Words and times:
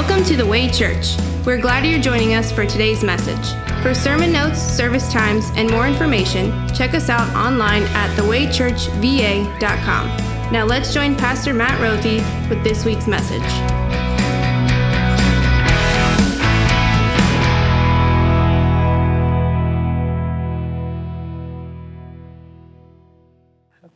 Welcome 0.00 0.24
to 0.28 0.34
the 0.34 0.46
Way 0.46 0.70
Church. 0.70 1.14
We're 1.44 1.60
glad 1.60 1.84
you're 1.84 2.00
joining 2.00 2.32
us 2.32 2.50
for 2.50 2.64
today's 2.64 3.04
message. 3.04 3.52
For 3.82 3.92
sermon 3.92 4.32
notes, 4.32 4.58
service 4.58 5.12
times, 5.12 5.50
and 5.56 5.70
more 5.70 5.86
information, 5.86 6.50
check 6.74 6.94
us 6.94 7.10
out 7.10 7.28
online 7.36 7.82
at 7.82 8.08
thewaychurchva.com. 8.16 10.06
Now 10.50 10.64
let's 10.64 10.94
join 10.94 11.16
Pastor 11.16 11.52
Matt 11.52 11.78
Rothy 11.82 12.22
with 12.48 12.64
this 12.64 12.86
week's 12.86 13.06
message. 13.06 13.42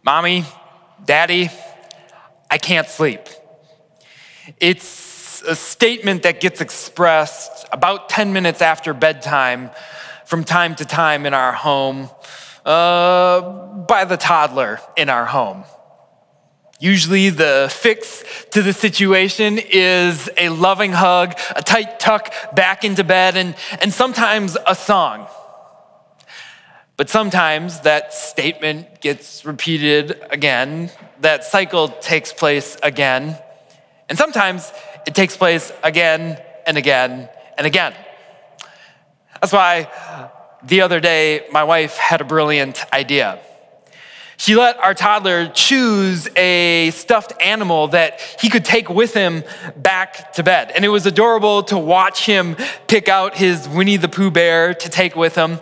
Mommy, 0.04 0.44
Daddy, 1.06 1.48
I 2.50 2.58
can't 2.58 2.88
sleep. 2.88 3.22
It's 4.60 5.13
a 5.46 5.56
statement 5.56 6.22
that 6.22 6.40
gets 6.40 6.60
expressed 6.60 7.66
about 7.72 8.08
10 8.08 8.32
minutes 8.32 8.62
after 8.62 8.94
bedtime 8.94 9.70
from 10.24 10.44
time 10.44 10.74
to 10.76 10.84
time 10.84 11.26
in 11.26 11.34
our 11.34 11.52
home 11.52 12.10
uh, 12.64 13.40
by 13.86 14.04
the 14.04 14.16
toddler 14.16 14.80
in 14.96 15.08
our 15.08 15.26
home. 15.26 15.64
Usually, 16.80 17.30
the 17.30 17.68
fix 17.70 18.24
to 18.50 18.60
the 18.60 18.72
situation 18.72 19.58
is 19.58 20.28
a 20.36 20.48
loving 20.48 20.92
hug, 20.92 21.38
a 21.54 21.62
tight 21.62 22.00
tuck 22.00 22.34
back 22.54 22.84
into 22.84 23.04
bed, 23.04 23.36
and, 23.36 23.54
and 23.80 23.92
sometimes 23.92 24.56
a 24.66 24.74
song. 24.74 25.28
But 26.96 27.10
sometimes 27.10 27.80
that 27.80 28.12
statement 28.12 29.00
gets 29.00 29.44
repeated 29.44 30.20
again, 30.30 30.90
that 31.20 31.44
cycle 31.44 31.88
takes 31.88 32.32
place 32.32 32.76
again, 32.82 33.38
and 34.14 34.18
sometimes 34.20 34.70
it 35.08 35.14
takes 35.16 35.36
place 35.36 35.72
again 35.82 36.40
and 36.68 36.76
again 36.76 37.28
and 37.58 37.66
again. 37.66 37.92
That's 39.40 39.52
why 39.52 39.90
the 40.62 40.82
other 40.82 41.00
day 41.00 41.48
my 41.50 41.64
wife 41.64 41.96
had 41.96 42.20
a 42.20 42.24
brilliant 42.24 42.80
idea. 42.92 43.40
She 44.36 44.54
let 44.54 44.76
our 44.76 44.94
toddler 44.94 45.48
choose 45.48 46.28
a 46.36 46.92
stuffed 46.92 47.32
animal 47.42 47.88
that 47.88 48.20
he 48.40 48.48
could 48.48 48.64
take 48.64 48.88
with 48.88 49.14
him 49.14 49.42
back 49.74 50.32
to 50.34 50.44
bed. 50.44 50.70
And 50.70 50.84
it 50.84 50.90
was 50.90 51.06
adorable 51.06 51.64
to 51.64 51.76
watch 51.76 52.24
him 52.24 52.54
pick 52.86 53.08
out 53.08 53.36
his 53.36 53.68
Winnie 53.68 53.96
the 53.96 54.08
Pooh 54.08 54.30
bear 54.30 54.74
to 54.74 54.88
take 54.88 55.16
with 55.16 55.34
him. 55.34 55.58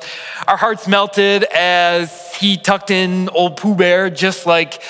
Our 0.46 0.58
hearts 0.58 0.86
melted 0.86 1.44
as 1.44 2.34
he 2.34 2.58
tucked 2.58 2.90
in 2.90 3.30
old 3.30 3.56
Pooh 3.56 3.74
Bear 3.74 4.10
just 4.10 4.44
like 4.44 4.82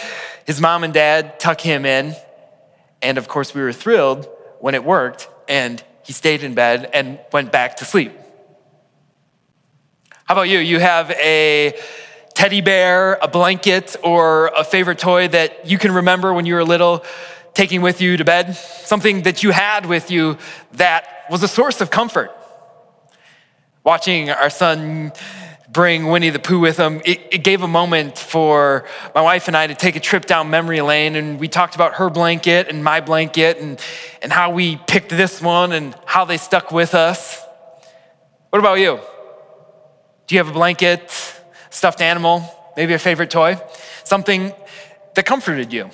his 0.47 0.61
mom 0.61 0.83
and 0.83 0.93
dad 0.93 1.39
tuck 1.39 1.61
him 1.61 1.87
in. 1.87 2.17
And 3.03 3.19
of 3.19 3.29
course, 3.29 3.55
we 3.55 3.61
were 3.61 3.73
thrilled 3.73 4.29
when 4.61 4.75
it 4.75 4.85
worked 4.85 5.29
and 5.49 5.83
he 6.05 6.13
stayed 6.13 6.43
in 6.43 6.55
bed 6.55 6.89
and 6.93 7.19
went 7.33 7.53
back 7.53 7.77
to 7.77 7.85
sleep. 7.85 8.13
How 10.25 10.35
about 10.35 10.49
you? 10.49 10.59
You 10.59 10.79
have 10.79 11.11
a 11.11 11.79
teddy 12.35 12.61
bear, 12.61 13.19
a 13.21 13.29
blanket, 13.29 13.97
or 14.03 14.47
a 14.57 14.65
favorite 14.65 14.99
toy 14.99 15.29
that 15.29 15.67
you 15.67 15.79
can 15.79 15.93
remember 15.93 16.33
when 16.33 16.47
you 16.47 16.55
were 16.55 16.65
little 16.65 17.05
taking 17.55 17.83
with 17.83 18.01
you 18.01 18.17
to 18.17 18.25
bed? 18.25 18.57
Something 18.57 19.23
that 19.23 19.43
you 19.43 19.51
had 19.51 19.87
with 19.87 20.11
you 20.11 20.39
that 20.73 21.25
was 21.31 21.43
a 21.43 21.49
source 21.49 21.81
of 21.81 21.91
comfort. 21.91 22.31
Watching 23.85 24.31
our 24.31 24.51
son 24.51 25.13
bring 25.73 26.07
Winnie 26.07 26.29
the 26.29 26.39
Pooh 26.39 26.61
with 26.61 26.77
him, 26.77 27.01
it, 27.05 27.21
it, 27.31 27.43
gave 27.43 27.63
a 27.63 27.69
moment 27.69 28.19
for 28.19 28.85
my 29.15 29.23
wife 29.23 29.49
and 29.49 29.57
I 29.57 29.67
to 29.67 29.75
take 29.75 29.97
a 29.97 30.01
trip 30.01 30.27
down 30.27 30.51
memory 30.51 30.83
lane. 30.83 31.17
And 31.17 31.41
we 31.41 31.49
talked 31.49 31.75
about 31.75 31.95
her 31.95 32.11
blanket 32.11 32.69
and 32.69 32.85
my 32.85 33.01
blanket 33.01 33.57
and, 33.57 33.81
and 34.21 34.31
how 34.31 34.51
we 34.51 34.77
picked 34.77 35.09
this 35.09 35.41
one 35.41 35.73
and 35.73 35.97
how 36.05 36.27
they 36.27 36.37
stuck 36.37 36.73
with 36.73 36.95
us. 36.95 37.43
What 38.51 38.59
about 38.59 38.75
you? 38.81 39.01
Do 40.27 40.35
you 40.35 40.41
have 40.41 40.49
a 40.49 40.53
blanket, 40.53 41.11
stuffed 41.71 42.03
animal, 42.03 42.45
maybe 42.77 42.93
a 42.93 42.99
favorite 42.99 43.31
toy? 43.31 43.59
Something 44.05 44.53
that 45.15 45.25
comforted 45.25 45.73
you? 45.73 45.89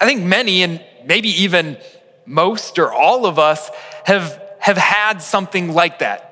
I 0.00 0.06
think 0.06 0.22
many, 0.22 0.62
and 0.62 0.82
maybe 1.04 1.28
even 1.42 1.78
most 2.26 2.78
or 2.78 2.92
all 2.92 3.26
of 3.26 3.40
us, 3.40 3.70
have, 4.04 4.40
have 4.60 4.76
had 4.76 5.20
something 5.20 5.72
like 5.74 5.98
that. 5.98 6.26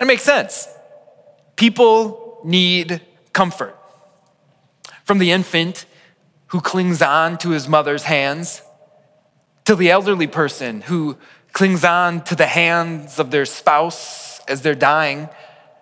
It 0.00 0.06
makes 0.06 0.22
sense. 0.22 0.68
People 1.58 2.38
need 2.44 3.00
comfort. 3.32 3.76
From 5.02 5.18
the 5.18 5.32
infant 5.32 5.86
who 6.46 6.60
clings 6.60 7.02
on 7.02 7.36
to 7.38 7.50
his 7.50 7.68
mother's 7.68 8.04
hands, 8.04 8.62
to 9.64 9.74
the 9.74 9.90
elderly 9.90 10.28
person 10.28 10.82
who 10.82 11.18
clings 11.52 11.82
on 11.82 12.22
to 12.24 12.36
the 12.36 12.46
hands 12.46 13.18
of 13.18 13.32
their 13.32 13.44
spouse 13.44 14.38
as 14.46 14.62
they're 14.62 14.76
dying, 14.76 15.28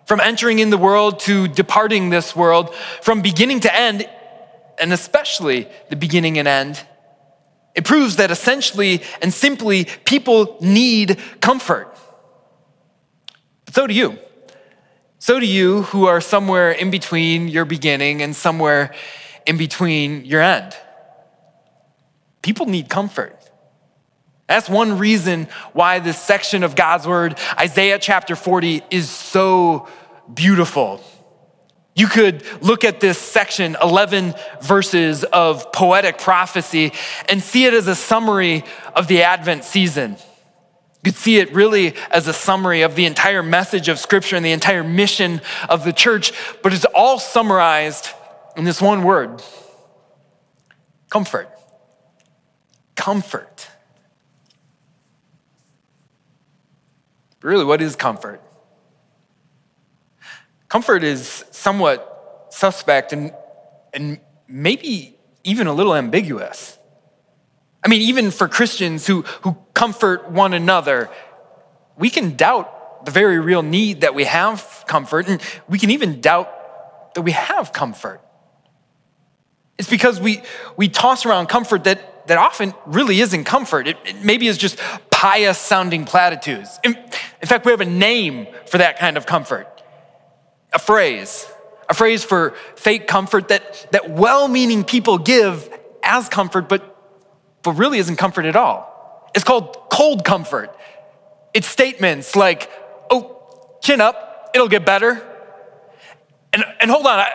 from 0.07 0.19
entering 0.19 0.57
in 0.57 0.71
the 0.71 0.79
world 0.79 1.19
to 1.19 1.47
departing 1.47 2.09
this 2.09 2.35
world, 2.35 2.73
from 3.03 3.21
beginning 3.21 3.59
to 3.59 3.75
end, 3.75 4.09
and 4.81 4.91
especially 4.91 5.67
the 5.91 5.95
beginning 5.95 6.39
and 6.39 6.47
end. 6.47 6.83
It 7.75 7.85
proves 7.85 8.15
that 8.15 8.31
essentially 8.31 9.03
and 9.21 9.31
simply 9.31 9.85
people 10.05 10.57
need 10.59 11.19
comfort. 11.39 11.95
But 13.65 13.75
so 13.75 13.85
do 13.85 13.93
you. 13.93 14.17
So 15.19 15.39
do 15.39 15.47
you 15.47 15.83
who 15.83 16.05
are 16.05 16.21
somewhere 16.21 16.71
in 16.71 16.91
between 16.91 17.47
your 17.47 17.65
beginning 17.65 18.21
and 18.21 18.35
somewhere 18.35 18.93
in 19.47 19.57
between 19.57 20.25
your 20.25 20.41
end. 20.41 20.75
People 22.43 22.67
need 22.67 22.89
comfort. 22.89 23.33
That's 24.47 24.69
one 24.69 24.97
reason 24.97 25.47
why 25.73 25.99
this 25.99 26.21
section 26.21 26.63
of 26.63 26.75
God's 26.75 27.07
word, 27.07 27.37
Isaiah 27.59 27.97
chapter 27.97 28.35
40, 28.35 28.83
is 28.91 29.09
so 29.09 29.87
beautiful. 30.31 31.01
You 31.95 32.07
could 32.07 32.45
look 32.61 32.83
at 32.83 32.99
this 32.99 33.17
section, 33.17 33.75
11 33.81 34.35
verses 34.61 35.23
of 35.23 35.71
poetic 35.71 36.19
prophecy, 36.19 36.93
and 37.27 37.41
see 37.41 37.65
it 37.65 37.73
as 37.73 37.87
a 37.87 37.95
summary 37.95 38.63
of 38.95 39.07
the 39.07 39.23
Advent 39.23 39.63
season. 39.63 40.17
You 41.07 41.13
could 41.13 41.21
see 41.21 41.37
it 41.37 41.53
really 41.53 41.95
as 42.11 42.27
a 42.27 42.33
summary 42.33 42.81
of 42.81 42.95
the 42.95 43.05
entire 43.05 43.41
message 43.41 43.87
of 43.87 43.97
Scripture 43.97 44.35
and 44.35 44.45
the 44.45 44.51
entire 44.51 44.83
mission 44.83 45.39
of 45.69 45.85
the 45.85 45.93
church, 45.93 46.33
but 46.61 46.73
it's 46.73 46.83
all 46.83 47.17
summarized 47.17 48.09
in 48.57 48.65
this 48.65 48.81
one 48.81 49.03
word 49.03 49.41
comfort. 51.09 51.49
Comfort. 52.95 53.69
Really, 57.41 57.63
what 57.63 57.81
is 57.81 57.95
comfort? 57.95 58.41
Comfort 60.67 61.05
is 61.05 61.45
somewhat 61.51 62.47
suspect 62.49 63.13
and, 63.13 63.31
and 63.93 64.19
maybe 64.45 65.15
even 65.45 65.67
a 65.67 65.73
little 65.73 65.95
ambiguous. 65.95 66.76
I 67.83 67.89
mean, 67.89 68.01
even 68.01 68.31
for 68.31 68.47
Christians 68.47 69.07
who, 69.07 69.21
who 69.41 69.57
comfort 69.73 70.29
one 70.29 70.53
another, 70.53 71.09
we 71.97 72.09
can 72.09 72.35
doubt 72.35 73.05
the 73.05 73.11
very 73.11 73.39
real 73.39 73.63
need 73.63 74.01
that 74.01 74.15
we 74.15 74.25
have 74.25 74.83
comfort, 74.87 75.27
and 75.27 75.41
we 75.69 75.79
can 75.79 75.91
even 75.91 76.19
doubt 76.21 77.13
that 77.13 77.21
we 77.21 77.31
have 77.31 77.71
comfort. 77.71 78.21
It's 79.77 79.89
because 79.89 80.19
we, 80.19 80.41
we 80.75 80.89
toss 80.89 81.25
around 81.25 81.47
comfort 81.47 81.83
that, 81.85 82.27
that 82.27 82.37
often 82.37 82.73
really 82.85 83.21
isn't 83.21 83.43
comfort. 83.43 83.87
It, 83.87 83.97
it 84.05 84.23
maybe 84.23 84.47
is 84.47 84.57
just 84.57 84.79
pious 85.11 85.57
sounding 85.57 86.05
platitudes. 86.05 86.79
In, 86.83 86.95
in 87.41 87.47
fact, 87.47 87.65
we 87.65 87.71
have 87.71 87.81
a 87.81 87.85
name 87.85 88.47
for 88.65 88.79
that 88.79 88.99
kind 88.99 89.17
of 89.17 89.25
comfort 89.25 89.67
a 90.73 90.79
phrase, 90.79 91.49
a 91.89 91.93
phrase 91.93 92.23
for 92.23 92.53
fake 92.75 93.07
comfort 93.07 93.47
that, 93.47 93.87
that 93.91 94.09
well 94.09 94.47
meaning 94.47 94.83
people 94.83 95.17
give 95.17 95.69
as 96.03 96.27
comfort, 96.27 96.67
but 96.67 96.96
but 97.67 97.73
really 97.73 97.99
isn't 97.99 98.15
comfort 98.15 98.45
at 98.45 98.55
all. 98.55 99.29
It's 99.35 99.43
called 99.43 99.75
cold 99.91 100.23
comfort. 100.23 100.73
It's 101.53 101.67
statements 101.67 102.33
like, 102.33 102.71
oh, 103.11 103.77
chin 103.83 103.99
up, 103.99 104.51
it'll 104.55 104.69
get 104.69 104.85
better. 104.85 105.21
And, 106.53 106.63
and 106.79 106.89
hold 106.89 107.05
on, 107.05 107.19
I, 107.19 107.33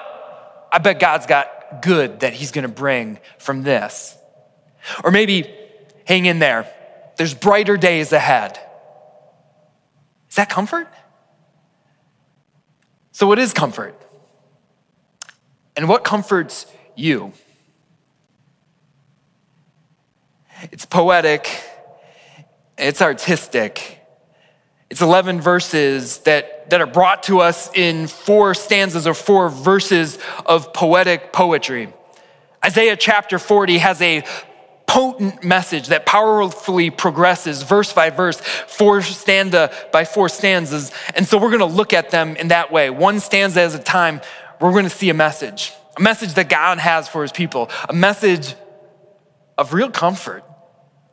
I 0.72 0.78
bet 0.78 0.98
God's 0.98 1.26
got 1.26 1.82
good 1.82 2.20
that 2.20 2.32
He's 2.32 2.50
gonna 2.50 2.68
bring 2.68 3.18
from 3.36 3.62
this. 3.62 4.16
Or 5.04 5.10
maybe, 5.10 5.54
hang 6.06 6.24
in 6.24 6.38
there, 6.38 6.66
there's 7.18 7.34
brighter 7.34 7.76
days 7.76 8.10
ahead. 8.14 8.58
Is 10.30 10.36
that 10.36 10.48
comfort? 10.48 10.88
So, 13.10 13.26
what 13.26 13.38
is 13.38 13.52
comfort? 13.52 14.00
And 15.76 15.90
what 15.90 16.04
comforts 16.04 16.64
you? 16.96 17.34
It's 20.70 20.86
poetic, 20.86 21.48
it's 22.78 23.02
artistic. 23.02 23.98
It's 24.90 25.00
11 25.00 25.40
verses 25.40 26.18
that, 26.18 26.68
that 26.70 26.82
are 26.82 26.86
brought 26.86 27.22
to 27.24 27.40
us 27.40 27.70
in 27.74 28.06
four 28.06 28.52
stanzas 28.54 29.06
or 29.06 29.14
four 29.14 29.48
verses 29.48 30.18
of 30.44 30.74
poetic 30.74 31.32
poetry. 31.32 31.92
Isaiah 32.64 32.96
chapter 32.96 33.38
40 33.38 33.78
has 33.78 34.02
a 34.02 34.22
potent 34.86 35.42
message 35.42 35.88
that 35.88 36.04
powerfully 36.04 36.90
progresses 36.90 37.62
verse 37.62 37.92
by 37.92 38.10
verse, 38.10 38.38
four 38.40 39.00
stanza 39.00 39.72
by 39.92 40.04
four 40.04 40.28
stanzas. 40.28 40.92
And 41.14 41.26
so 41.26 41.38
we're 41.38 41.48
going 41.48 41.60
to 41.60 41.76
look 41.76 41.94
at 41.94 42.10
them 42.10 42.36
in 42.36 42.48
that 42.48 42.70
way. 42.70 42.90
One 42.90 43.18
stanza 43.18 43.62
at 43.62 43.74
a 43.74 43.78
time, 43.78 44.20
we're 44.60 44.72
going 44.72 44.84
to 44.84 44.90
see 44.90 45.08
a 45.08 45.14
message, 45.14 45.72
a 45.96 46.02
message 46.02 46.34
that 46.34 46.50
God 46.50 46.78
has 46.78 47.08
for 47.08 47.22
his 47.22 47.32
people, 47.32 47.70
a 47.88 47.94
message 47.94 48.54
of 49.56 49.72
real 49.72 49.90
comfort, 49.90 50.44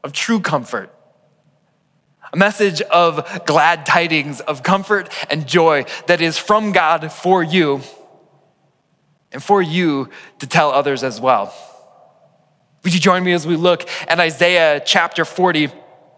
of 0.03 0.13
true 0.13 0.39
comfort. 0.39 0.93
A 2.31 2.37
message 2.37 2.81
of 2.81 3.45
glad 3.45 3.85
tidings, 3.85 4.39
of 4.41 4.61
comfort 4.61 5.09
and 5.29 5.47
joy 5.47 5.85
that 6.07 6.21
is 6.21 6.37
from 6.37 6.71
God 6.71 7.11
for 7.11 7.41
you 7.41 7.81
and 9.31 9.43
for 9.43 9.61
you 9.61 10.09
to 10.39 10.47
tell 10.47 10.71
others 10.71 11.03
as 11.03 11.19
well. 11.19 11.53
Would 12.83 12.93
you 12.93 12.99
join 12.99 13.23
me 13.23 13.33
as 13.33 13.45
we 13.45 13.55
look 13.55 13.89
at 14.07 14.19
Isaiah 14.19 14.81
chapter 14.83 15.25
40? 15.25 15.69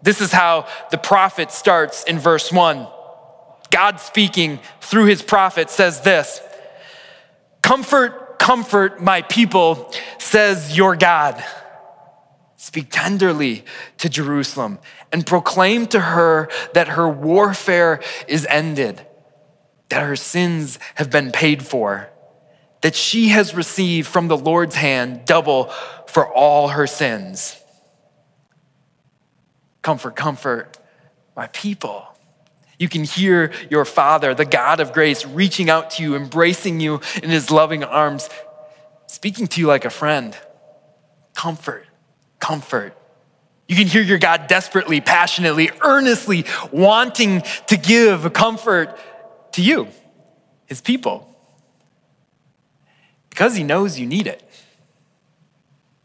This 0.02 0.20
is 0.20 0.32
how 0.32 0.68
the 0.90 0.98
prophet 0.98 1.50
starts 1.50 2.04
in 2.04 2.18
verse 2.18 2.52
1. 2.52 2.86
God 3.70 4.00
speaking 4.00 4.60
through 4.80 5.06
his 5.06 5.22
prophet 5.22 5.70
says 5.70 6.02
this 6.02 6.40
Comfort, 7.62 8.38
comfort 8.38 9.02
my 9.02 9.22
people, 9.22 9.92
says 10.18 10.76
your 10.76 10.94
God. 10.94 11.42
Speak 12.62 12.90
tenderly 12.92 13.64
to 13.98 14.08
Jerusalem 14.08 14.78
and 15.10 15.26
proclaim 15.26 15.88
to 15.88 15.98
her 15.98 16.48
that 16.74 16.86
her 16.86 17.08
warfare 17.08 18.00
is 18.28 18.46
ended, 18.48 19.04
that 19.88 20.06
her 20.06 20.14
sins 20.14 20.78
have 20.94 21.10
been 21.10 21.32
paid 21.32 21.66
for, 21.66 22.08
that 22.82 22.94
she 22.94 23.30
has 23.30 23.52
received 23.52 24.06
from 24.06 24.28
the 24.28 24.36
Lord's 24.36 24.76
hand 24.76 25.24
double 25.24 25.72
for 26.06 26.24
all 26.32 26.68
her 26.68 26.86
sins. 26.86 27.60
Comfort, 29.82 30.14
comfort 30.14 30.78
my 31.34 31.48
people. 31.48 32.06
You 32.78 32.88
can 32.88 33.02
hear 33.02 33.50
your 33.70 33.84
Father, 33.84 34.34
the 34.34 34.44
God 34.44 34.78
of 34.78 34.92
grace, 34.92 35.26
reaching 35.26 35.68
out 35.68 35.90
to 35.92 36.04
you, 36.04 36.14
embracing 36.14 36.78
you 36.78 37.00
in 37.24 37.28
his 37.28 37.50
loving 37.50 37.82
arms, 37.82 38.30
speaking 39.08 39.48
to 39.48 39.60
you 39.60 39.66
like 39.66 39.84
a 39.84 39.90
friend. 39.90 40.36
Comfort, 41.34 41.86
comfort. 42.42 42.98
You 43.68 43.76
can 43.76 43.86
hear 43.86 44.02
your 44.02 44.18
God 44.18 44.48
desperately, 44.48 45.00
passionately, 45.00 45.70
earnestly 45.80 46.44
wanting 46.72 47.42
to 47.68 47.76
give 47.76 48.32
comfort 48.32 48.98
to 49.52 49.62
you, 49.62 49.86
his 50.66 50.80
people, 50.80 51.28
because 53.30 53.54
he 53.54 53.62
knows 53.62 53.96
you 53.98 54.06
need 54.06 54.26
it. 54.26 54.42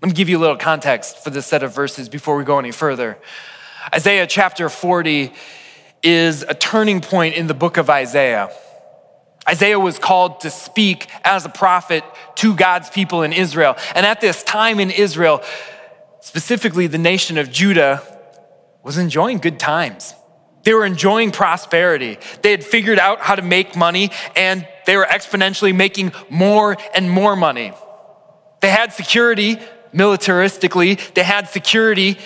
Let 0.02 0.10
me 0.10 0.14
give 0.14 0.30
you 0.30 0.38
a 0.38 0.40
little 0.40 0.58
context 0.58 1.24
for 1.24 1.32
this 1.32 1.48
set 1.48 1.64
of 1.64 1.74
verses 1.74 2.08
before 2.08 2.38
we 2.38 2.44
go 2.44 2.60
any 2.60 2.72
further. 2.72 3.18
Isaiah 3.94 4.28
chapter 4.28 4.70
40 4.70 5.34
is 6.04 6.44
a 6.44 6.54
turning 6.54 7.02
point 7.02 7.34
in 7.34 7.48
the 7.48 7.56
book 7.56 7.78
of 7.78 7.90
Isaiah. 7.90 8.52
Isaiah 9.50 9.80
was 9.80 9.98
called 9.98 10.42
to 10.42 10.52
speak 10.52 11.08
as 11.24 11.46
a 11.46 11.50
prophet 11.50 12.04
to 12.36 12.56
God's 12.56 12.92
people 12.92 13.24
in 13.24 13.34
Israel. 13.34 13.76
And 13.96 14.06
at 14.06 14.22
this 14.22 14.44
time 14.44 14.80
in 14.80 14.92
Israel, 14.92 15.42
specifically 16.28 16.88
the 16.88 16.98
nation 16.98 17.38
of 17.38 17.50
Judah, 17.50 18.04
was 18.84 18.98
enjoying 18.98 19.38
good 19.38 19.58
times. 19.58 20.14
They 20.64 20.74
were 20.74 20.86
enjoying 20.86 21.32
prosperity. 21.32 22.18
They 22.42 22.52
had 22.52 22.66
figured 22.66 23.00
out 23.00 23.22
how 23.22 23.36
to 23.36 23.42
make 23.42 23.78
money 23.78 24.12
and 24.36 24.68
they 24.86 24.98
were 24.98 25.06
exponentially 25.06 25.74
making 25.74 26.12
more 26.30 26.76
and 26.94 27.10
more 27.10 27.38
money. 27.38 27.72
They 28.60 28.70
had 28.70 28.92
security 28.92 29.58
militaristically, 29.94 31.14
they 31.14 31.24
had 31.24 31.48
security 31.48 32.18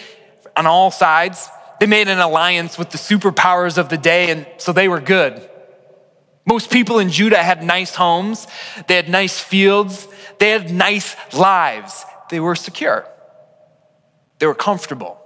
on 0.58 0.66
all 0.66 0.90
sides. 0.90 1.48
They 1.80 1.86
made 1.86 2.08
an 2.08 2.18
alliance 2.18 2.80
with 2.80 2.90
the 2.90 2.98
superpowers 2.98 3.78
of 3.78 3.90
the 3.90 3.98
day, 3.98 4.32
and 4.32 4.48
so 4.58 4.74
they 4.74 4.88
were 4.88 5.00
good. 5.00 5.48
Most 6.46 6.72
people 6.72 6.98
in 6.98 7.10
Judah 7.10 7.42
had 7.42 7.64
nice 7.64 7.94
homes, 7.94 8.48
they 8.88 8.96
had 8.96 9.10
nice 9.10 9.40
fields, 9.40 10.08
they 10.40 10.50
had 10.50 10.72
nice 10.72 11.16
lives. 11.34 12.04
They 12.32 12.40
were 12.40 12.56
secure, 12.56 13.06
they 14.42 14.48
were 14.48 14.56
comfortable. 14.56 15.20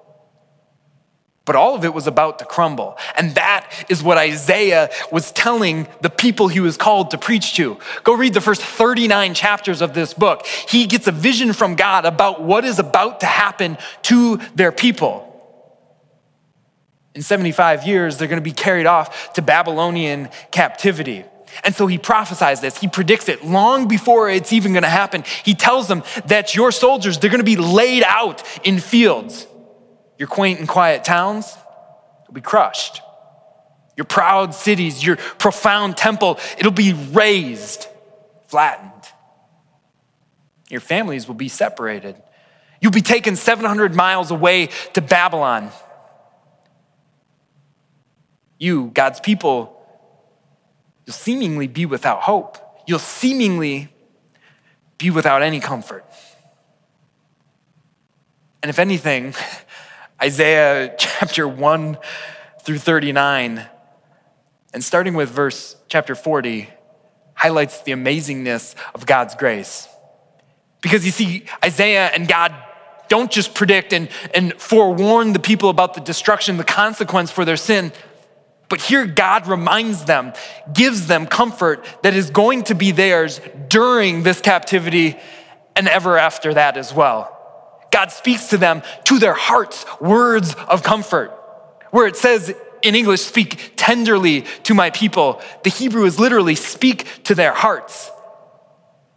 But 1.46 1.56
all 1.56 1.74
of 1.74 1.86
it 1.86 1.94
was 1.94 2.06
about 2.06 2.40
to 2.40 2.46
crumble. 2.46 2.98
And 3.16 3.34
that 3.36 3.86
is 3.88 4.04
what 4.04 4.18
Isaiah 4.18 4.90
was 5.10 5.32
telling 5.32 5.88
the 6.02 6.10
people 6.10 6.50
he 6.50 6.60
was 6.60 6.76
called 6.76 7.12
to 7.12 7.18
preach 7.18 7.56
to. 7.56 7.78
Go 8.04 8.14
read 8.14 8.34
the 8.34 8.42
first 8.42 8.62
39 8.62 9.34
chapters 9.34 9.82
of 9.82 9.94
this 9.94 10.14
book. 10.14 10.46
He 10.46 10.86
gets 10.86 11.08
a 11.08 11.14
vision 11.14 11.54
from 11.54 11.76
God 11.76 12.04
about 12.04 12.44
what 12.44 12.66
is 12.66 12.78
about 12.78 13.22
to 13.22 13.26
happen 13.26 13.78
to 14.04 14.38
their 14.54 14.74
people. 14.74 15.32
In 17.14 17.22
75 17.22 17.88
years, 17.88 18.18
they're 18.18 18.28
going 18.28 18.42
to 18.42 18.44
be 18.44 18.52
carried 18.52 18.86
off 18.86 19.32
to 19.36 19.42
Babylonian 19.42 20.28
captivity. 20.52 21.24
And 21.64 21.74
so 21.74 21.88
he 21.88 21.98
prophesies 21.98 22.62
this. 22.62 22.78
He 22.78 22.88
predicts 22.88 23.30
it 23.30 23.46
long 23.46 23.88
before 23.88 24.30
it's 24.30 24.54
even 24.54 24.74
going 24.74 24.84
to 24.84 24.90
happen. 24.90 25.24
He 25.44 25.56
tells 25.56 25.88
them 25.88 26.04
that 26.26 26.56
your 26.56 26.72
soldiers, 26.72 27.18
they're 27.18 27.30
going 27.30 27.40
to 27.40 27.44
be 27.44 27.56
laid 27.56 28.04
out 28.04 28.44
in 28.66 28.80
fields 28.80 29.48
your 30.18 30.28
quaint 30.28 30.60
and 30.60 30.68
quiet 30.68 31.04
towns 31.04 31.58
will 32.28 32.34
be 32.34 32.42
crushed. 32.42 33.02
Your 33.98 34.06
proud 34.06 34.54
cities, 34.54 35.06
your 35.06 35.16
profound 35.16 35.98
temple, 35.98 36.40
it'll 36.58 36.72
be 36.72 36.94
razed, 36.94 37.88
flattened. 38.48 38.92
Your 40.70 40.82
families 40.82 41.28
will 41.28 41.36
be 41.36 41.48
separated. 41.48 42.22
You'll 42.82 42.92
be 42.92 43.02
taken 43.02 43.36
700 43.36 43.96
miles 43.96 44.32
away 44.32 44.70
to 44.94 45.02
Babylon. 45.02 45.72
You, 48.58 48.92
God's 48.94 49.20
people, 49.20 49.75
you'll 51.06 51.14
seemingly 51.14 51.68
be 51.68 51.86
without 51.86 52.22
hope. 52.22 52.58
You'll 52.88 53.00
seemingly 53.00 53.90
be 54.98 55.10
without 55.10 55.42
any 55.42 55.60
comfort. 55.60 56.06
And 58.64 58.70
if 58.70 58.80
anything, 58.80 59.36
Isaiah 60.22 60.96
chapter 61.00 61.48
1 61.48 61.98
through 62.62 62.80
39, 62.80 63.66
and 64.74 64.84
starting 64.84 65.14
with 65.14 65.30
verse 65.30 65.76
chapter 65.88 66.16
40, 66.16 66.70
highlights 67.36 67.82
the 67.82 67.92
amazingness 67.92 68.76
of 68.94 69.06
God's 69.06 69.36
grace. 69.36 69.88
Because 70.82 71.06
you 71.06 71.12
see, 71.12 71.46
Isaiah 71.64 72.08
and 72.08 72.28
God 72.28 72.56
don't 73.08 73.32
just 73.32 73.54
predict 73.54 73.94
and, 73.94 74.10
and 74.34 74.54
forewarn 74.60 75.34
the 75.34 75.40
people 75.40 75.70
about 75.70 75.94
the 75.94 76.02
destruction, 76.02 76.58
the 76.58 76.64
consequence 76.64 77.30
for 77.30 77.46
their 77.46 77.58
sin, 77.58 77.92
but 78.70 78.82
here 78.82 79.06
God 79.06 79.48
reminds 79.48 80.06
them, 80.06 80.34
gives 80.74 81.08
them 81.08 81.28
comfort 81.28 81.86
that 82.04 82.14
is 82.14 82.30
going 82.30 82.64
to 82.64 82.76
be 82.76 82.92
theirs 82.92 83.40
during 83.68 84.24
this 84.24 84.42
captivity 84.42 85.18
and 85.76 85.88
ever 85.88 86.18
after 86.18 86.54
that 86.54 86.78
as 86.78 86.94
well. 86.94 87.32
God 87.92 88.12
speaks 88.12 88.48
to 88.48 88.58
them, 88.58 88.82
to 89.06 89.20
their 89.20 89.34
hearts, 89.34 89.86
words 90.02 90.56
of 90.68 90.84
comfort. 90.84 91.30
Where 91.92 92.08
it 92.08 92.18
says 92.18 92.54
in 92.82 92.96
English, 92.96 93.22
speak 93.22 93.74
tenderly 93.76 94.42
to 94.64 94.74
my 94.74 94.90
people, 94.90 95.42
the 95.64 95.70
Hebrew 95.70 96.06
is 96.06 96.20
literally 96.20 96.56
speak 96.56 97.24
to 97.24 97.36
their 97.36 97.54
hearts. 97.54 98.12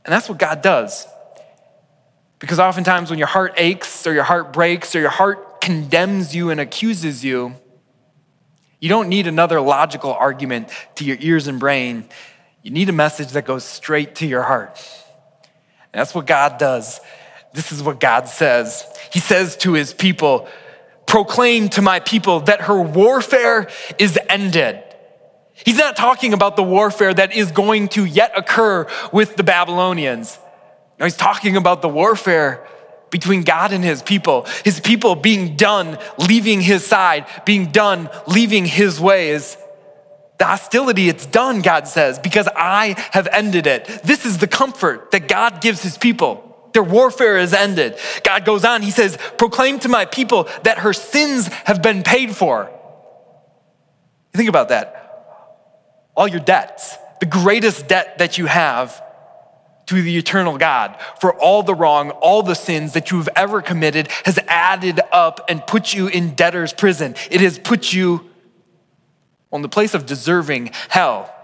And 0.04 0.12
that's 0.12 0.28
what 0.28 0.38
God 0.38 0.62
does. 0.62 1.06
Because 2.38 2.58
oftentimes 2.60 3.10
when 3.10 3.18
your 3.18 3.28
heart 3.28 3.54
aches 3.56 4.06
or 4.06 4.12
your 4.12 4.22
heart 4.22 4.52
breaks 4.52 4.94
or 4.94 5.00
your 5.00 5.10
heart 5.10 5.60
condemns 5.60 6.34
you 6.34 6.50
and 6.50 6.60
accuses 6.60 7.24
you, 7.24 7.56
you 8.80 8.88
don't 8.88 9.08
need 9.08 9.26
another 9.26 9.60
logical 9.60 10.12
argument 10.12 10.68
to 10.96 11.04
your 11.04 11.16
ears 11.20 11.46
and 11.46 11.58
brain. 11.58 12.08
You 12.62 12.70
need 12.70 12.88
a 12.88 12.92
message 12.92 13.28
that 13.32 13.44
goes 13.44 13.64
straight 13.64 14.16
to 14.16 14.26
your 14.26 14.42
heart. 14.42 14.78
And 15.92 16.00
that's 16.00 16.14
what 16.14 16.26
God 16.26 16.58
does 16.58 17.00
this 17.52 17.72
is 17.72 17.82
what 17.82 18.00
God 18.00 18.28
says. 18.28 18.84
He 19.12 19.20
says 19.20 19.56
to 19.58 19.72
his 19.72 19.92
people, 19.92 20.48
Proclaim 21.06 21.70
to 21.70 21.82
my 21.82 22.00
people 22.00 22.40
that 22.40 22.62
her 22.62 22.80
warfare 22.80 23.68
is 23.98 24.18
ended. 24.28 24.82
He's 25.54 25.78
not 25.78 25.96
talking 25.96 26.34
about 26.34 26.54
the 26.54 26.62
warfare 26.62 27.14
that 27.14 27.34
is 27.34 27.50
going 27.50 27.88
to 27.88 28.04
yet 28.04 28.32
occur 28.36 28.86
with 29.10 29.34
the 29.34 29.42
Babylonians. 29.42 30.38
No, 31.00 31.06
he's 31.06 31.16
talking 31.16 31.56
about 31.56 31.80
the 31.80 31.88
warfare 31.88 32.66
between 33.10 33.42
God 33.42 33.72
and 33.72 33.82
his 33.82 34.02
people, 34.02 34.46
his 34.64 34.80
people 34.80 35.14
being 35.14 35.56
done 35.56 35.98
leaving 36.18 36.60
his 36.60 36.86
side, 36.86 37.26
being 37.44 37.66
done 37.66 38.10
leaving 38.26 38.66
his 38.66 39.00
ways. 39.00 39.56
The 40.38 40.44
hostility, 40.44 41.08
it's 41.08 41.26
done, 41.26 41.62
God 41.62 41.88
says, 41.88 42.18
because 42.18 42.48
I 42.54 42.94
have 43.12 43.26
ended 43.32 43.66
it. 43.66 43.86
This 44.04 44.24
is 44.24 44.38
the 44.38 44.46
comfort 44.46 45.10
that 45.10 45.26
God 45.26 45.60
gives 45.60 45.82
his 45.82 45.98
people. 45.98 46.44
Their 46.72 46.82
warfare 46.84 47.38
is 47.38 47.52
ended. 47.52 47.98
God 48.22 48.44
goes 48.44 48.64
on, 48.64 48.82
he 48.82 48.90
says, 48.90 49.18
Proclaim 49.36 49.80
to 49.80 49.88
my 49.88 50.04
people 50.04 50.48
that 50.62 50.78
her 50.78 50.92
sins 50.92 51.48
have 51.64 51.82
been 51.82 52.02
paid 52.02 52.36
for. 52.36 52.70
Think 54.32 54.48
about 54.48 54.68
that. 54.68 54.94
All 56.14 56.28
your 56.28 56.40
debts, 56.40 56.96
the 57.20 57.26
greatest 57.26 57.88
debt 57.88 58.18
that 58.18 58.38
you 58.38 58.46
have 58.46 59.02
to 59.88 60.02
the 60.02 60.18
eternal 60.18 60.58
God 60.58 60.96
for 61.20 61.34
all 61.34 61.62
the 61.62 61.74
wrong, 61.74 62.10
all 62.10 62.42
the 62.42 62.54
sins 62.54 62.92
that 62.92 63.10
you've 63.10 63.28
ever 63.34 63.62
committed 63.62 64.08
has 64.24 64.38
added 64.46 65.00
up 65.12 65.40
and 65.48 65.66
put 65.66 65.94
you 65.94 66.08
in 66.08 66.34
debtor's 66.34 66.72
prison. 66.72 67.14
It 67.30 67.40
has 67.40 67.58
put 67.58 67.92
you 67.92 68.28
on 69.50 69.62
the 69.62 69.68
place 69.68 69.94
of 69.94 70.04
deserving 70.04 70.72
hell. 70.88 71.34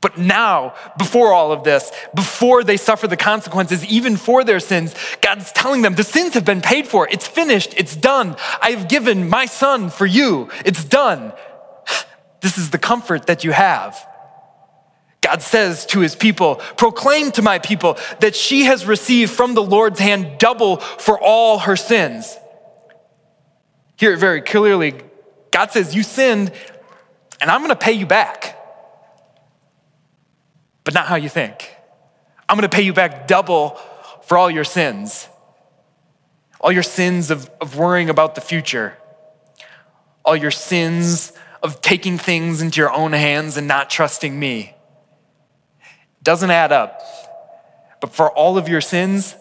But 0.00 0.18
now, 0.18 0.74
before 0.98 1.32
all 1.32 1.52
of 1.52 1.64
this, 1.64 1.90
before 2.14 2.64
they 2.64 2.76
suffer 2.76 3.06
the 3.06 3.16
consequences, 3.16 3.84
even 3.86 4.16
for 4.16 4.44
their 4.44 4.60
sins, 4.60 4.94
God's 5.22 5.50
telling 5.52 5.80
them 5.82 5.94
the 5.94 6.04
sins 6.04 6.34
have 6.34 6.44
been 6.44 6.60
paid 6.60 6.88
for. 6.88 7.08
It's 7.08 7.26
finished. 7.26 7.72
It's 7.76 7.96
done. 7.96 8.36
I've 8.60 8.88
given 8.88 9.30
my 9.30 9.46
son 9.46 9.90
for 9.90 10.06
you. 10.06 10.50
It's 10.64 10.84
done. 10.84 11.32
This 12.40 12.58
is 12.58 12.68
the 12.68 12.78
comfort 12.78 13.28
that 13.28 13.42
you 13.42 13.52
have. 13.52 14.06
God 15.24 15.40
says 15.42 15.86
to 15.86 16.00
his 16.00 16.14
people, 16.14 16.56
Proclaim 16.76 17.32
to 17.32 17.42
my 17.42 17.58
people 17.58 17.98
that 18.20 18.36
she 18.36 18.64
has 18.64 18.86
received 18.86 19.32
from 19.32 19.54
the 19.54 19.62
Lord's 19.62 19.98
hand 19.98 20.38
double 20.38 20.76
for 20.76 21.18
all 21.18 21.58
her 21.60 21.76
sins. 21.76 22.36
Hear 23.96 24.12
it 24.12 24.18
very 24.18 24.42
clearly. 24.42 24.94
God 25.50 25.72
says, 25.72 25.94
You 25.94 26.02
sinned, 26.02 26.52
and 27.40 27.50
I'm 27.50 27.62
gonna 27.62 27.74
pay 27.74 27.92
you 27.92 28.06
back 28.06 28.60
but 30.84 30.92
not 30.92 31.06
how 31.06 31.16
you 31.16 31.28
think. 31.28 31.74
I'm 32.48 32.56
gonna 32.56 32.68
pay 32.68 32.82
you 32.82 32.92
back 32.92 33.26
double 33.26 33.80
for 34.22 34.36
all 34.36 34.50
your 34.50 34.64
sins. 34.64 35.28
All 36.60 36.70
your 36.70 36.82
sins 36.82 37.30
of, 37.30 37.50
of 37.60 37.76
worrying 37.76 38.10
about 38.10 38.34
the 38.34 38.40
future, 38.40 38.96
all 40.24 40.36
your 40.36 40.50
sins 40.50 41.32
of 41.62 41.80
taking 41.80 42.16
things 42.16 42.62
into 42.62 42.80
your 42.80 42.92
own 42.92 43.12
hands 43.12 43.56
and 43.56 43.66
not 43.66 43.90
trusting 43.90 44.38
me. 44.38 44.73
Doesn't 46.24 46.50
add 46.50 46.72
up. 46.72 47.00
But 48.00 48.12
for 48.12 48.30
all 48.30 48.58
of 48.58 48.68
your 48.68 48.80
sins, 48.80 49.36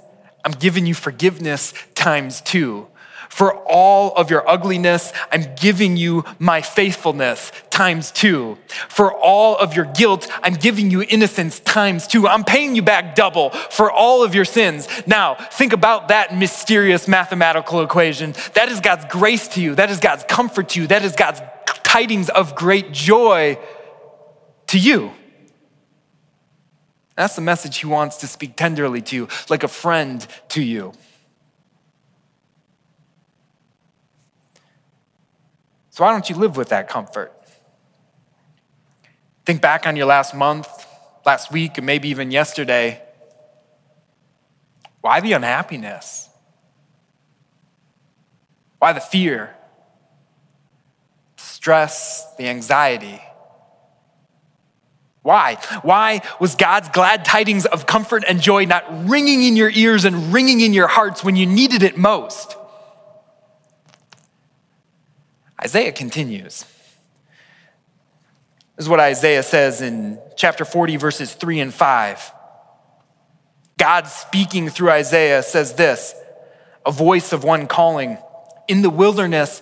I'm 0.45 0.51
giving 0.51 0.85
you 0.85 0.93
forgiveness 0.93 1.73
times 1.95 2.41
two. 2.41 2.87
For 3.29 3.55
all 3.65 4.13
of 4.15 4.29
your 4.29 4.47
ugliness, 4.47 5.11
I'm 5.31 5.55
giving 5.55 5.97
you 5.97 6.23
my 6.37 6.61
faithfulness 6.61 7.51
times 7.71 8.11
two. 8.11 8.59
For 8.89 9.11
all 9.11 9.57
of 9.57 9.75
your 9.75 9.85
guilt, 9.85 10.27
I'm 10.43 10.53
giving 10.53 10.91
you 10.91 11.01
innocence 11.01 11.59
times 11.61 12.05
two. 12.05 12.27
I'm 12.27 12.43
paying 12.43 12.75
you 12.75 12.83
back 12.83 13.15
double 13.15 13.49
for 13.49 13.91
all 13.91 14.23
of 14.23 14.35
your 14.35 14.45
sins. 14.45 14.87
Now, 15.07 15.33
think 15.33 15.73
about 15.73 16.09
that 16.09 16.37
mysterious 16.37 17.07
mathematical 17.07 17.81
equation. 17.81 18.35
That 18.53 18.69
is 18.69 18.79
God's 18.81 19.05
grace 19.05 19.47
to 19.49 19.61
you, 19.61 19.73
that 19.75 19.89
is 19.89 19.99
God's 19.99 20.25
comfort 20.25 20.69
to 20.69 20.81
you, 20.81 20.87
that 20.87 21.03
is 21.03 21.15
God's 21.15 21.41
tidings 21.65 22.29
of 22.29 22.55
great 22.55 22.91
joy 22.91 23.57
to 24.67 24.77
you. 24.77 25.11
That's 27.15 27.35
the 27.35 27.41
message 27.41 27.77
he 27.77 27.85
wants 27.85 28.17
to 28.17 28.27
speak 28.27 28.55
tenderly 28.55 29.01
to 29.01 29.15
you, 29.15 29.27
like 29.49 29.63
a 29.63 29.67
friend 29.67 30.25
to 30.49 30.63
you. 30.63 30.93
So 35.91 36.03
why 36.03 36.11
don't 36.11 36.27
you 36.27 36.35
live 36.35 36.57
with 36.57 36.69
that 36.69 36.89
comfort? 36.89 37.31
Think 39.45 39.61
back 39.61 39.85
on 39.85 39.95
your 39.95 40.07
last 40.07 40.33
month, 40.33 40.67
last 41.23 41.51
week, 41.51 41.77
and 41.77 41.85
maybe 41.85 42.09
even 42.09 42.31
yesterday. 42.31 43.01
Why 45.01 45.19
the 45.19 45.33
unhappiness? 45.33 46.29
Why 48.79 48.93
the 48.93 49.01
fear? 49.01 49.55
Stress, 51.35 52.35
the 52.37 52.47
anxiety? 52.47 53.21
Why? 55.23 55.55
Why 55.81 56.21
was 56.39 56.55
God's 56.55 56.89
glad 56.89 57.25
tidings 57.25 57.65
of 57.65 57.87
comfort 57.87 58.25
and 58.27 58.41
joy 58.41 58.65
not 58.65 58.85
ringing 59.09 59.41
in 59.43 59.55
your 59.55 59.69
ears 59.69 60.05
and 60.05 60.33
ringing 60.33 60.59
in 60.59 60.73
your 60.73 60.87
hearts 60.87 61.23
when 61.23 61.35
you 61.35 61.45
needed 61.45 61.81
it 61.81 61.97
most? 61.97 62.57
Isaiah 65.61 65.93
continues. 65.93 66.65
This 68.75 68.85
is 68.85 68.89
what 68.89 68.99
Isaiah 68.99 69.43
says 69.43 69.81
in 69.81 70.19
chapter 70.35 70.65
40, 70.65 70.97
verses 70.97 71.33
3 71.33 71.61
and 71.61 71.73
5. 71.73 72.31
God 73.77 74.07
speaking 74.07 74.69
through 74.69 74.89
Isaiah 74.89 75.41
says 75.41 75.73
this 75.73 76.15
a 76.85 76.91
voice 76.91 77.31
of 77.31 77.45
one 77.45 77.67
calling, 77.67 78.17
In 78.67 78.81
the 78.81 78.89
wilderness, 78.89 79.61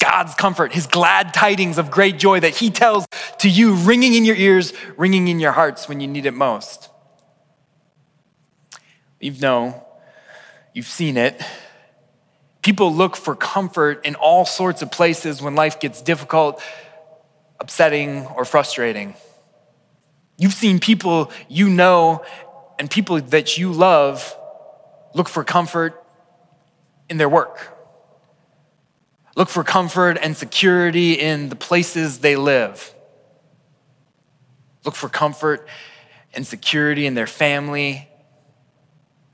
God's 0.00 0.34
comfort, 0.34 0.72
his 0.72 0.86
glad 0.86 1.32
tidings 1.34 1.78
of 1.78 1.90
great 1.90 2.18
joy 2.18 2.40
that 2.40 2.56
he 2.56 2.70
tells 2.70 3.06
to 3.38 3.48
you, 3.48 3.74
ringing 3.74 4.14
in 4.14 4.24
your 4.24 4.36
ears, 4.36 4.72
ringing 4.96 5.28
in 5.28 5.38
your 5.38 5.52
hearts 5.52 5.88
when 5.88 6.00
you 6.00 6.08
need 6.08 6.26
it 6.26 6.34
most. 6.34 6.88
You 9.20 9.32
know, 9.32 9.86
you've 10.72 10.86
seen 10.86 11.16
it. 11.18 11.40
People 12.62 12.94
look 12.94 13.16
for 13.16 13.36
comfort 13.36 14.04
in 14.04 14.14
all 14.14 14.44
sorts 14.44 14.82
of 14.82 14.90
places 14.90 15.40
when 15.42 15.54
life 15.54 15.78
gets 15.78 16.00
difficult, 16.00 16.62
upsetting, 17.58 18.26
or 18.26 18.44
frustrating. 18.44 19.14
You've 20.38 20.54
seen 20.54 20.78
people 20.80 21.30
you 21.48 21.68
know 21.68 22.24
and 22.78 22.90
people 22.90 23.20
that 23.20 23.58
you 23.58 23.72
love 23.72 24.34
look 25.14 25.28
for 25.28 25.44
comfort 25.44 26.02
in 27.10 27.18
their 27.18 27.28
work, 27.28 27.76
look 29.36 29.48
for 29.48 29.64
comfort 29.64 30.18
and 30.20 30.36
security 30.36 31.14
in 31.14 31.48
the 31.48 31.56
places 31.56 32.18
they 32.18 32.36
live, 32.36 32.94
look 34.84 34.94
for 34.94 35.08
comfort 35.08 35.68
and 36.34 36.46
security 36.46 37.06
in 37.06 37.14
their 37.14 37.26
family, 37.26 38.08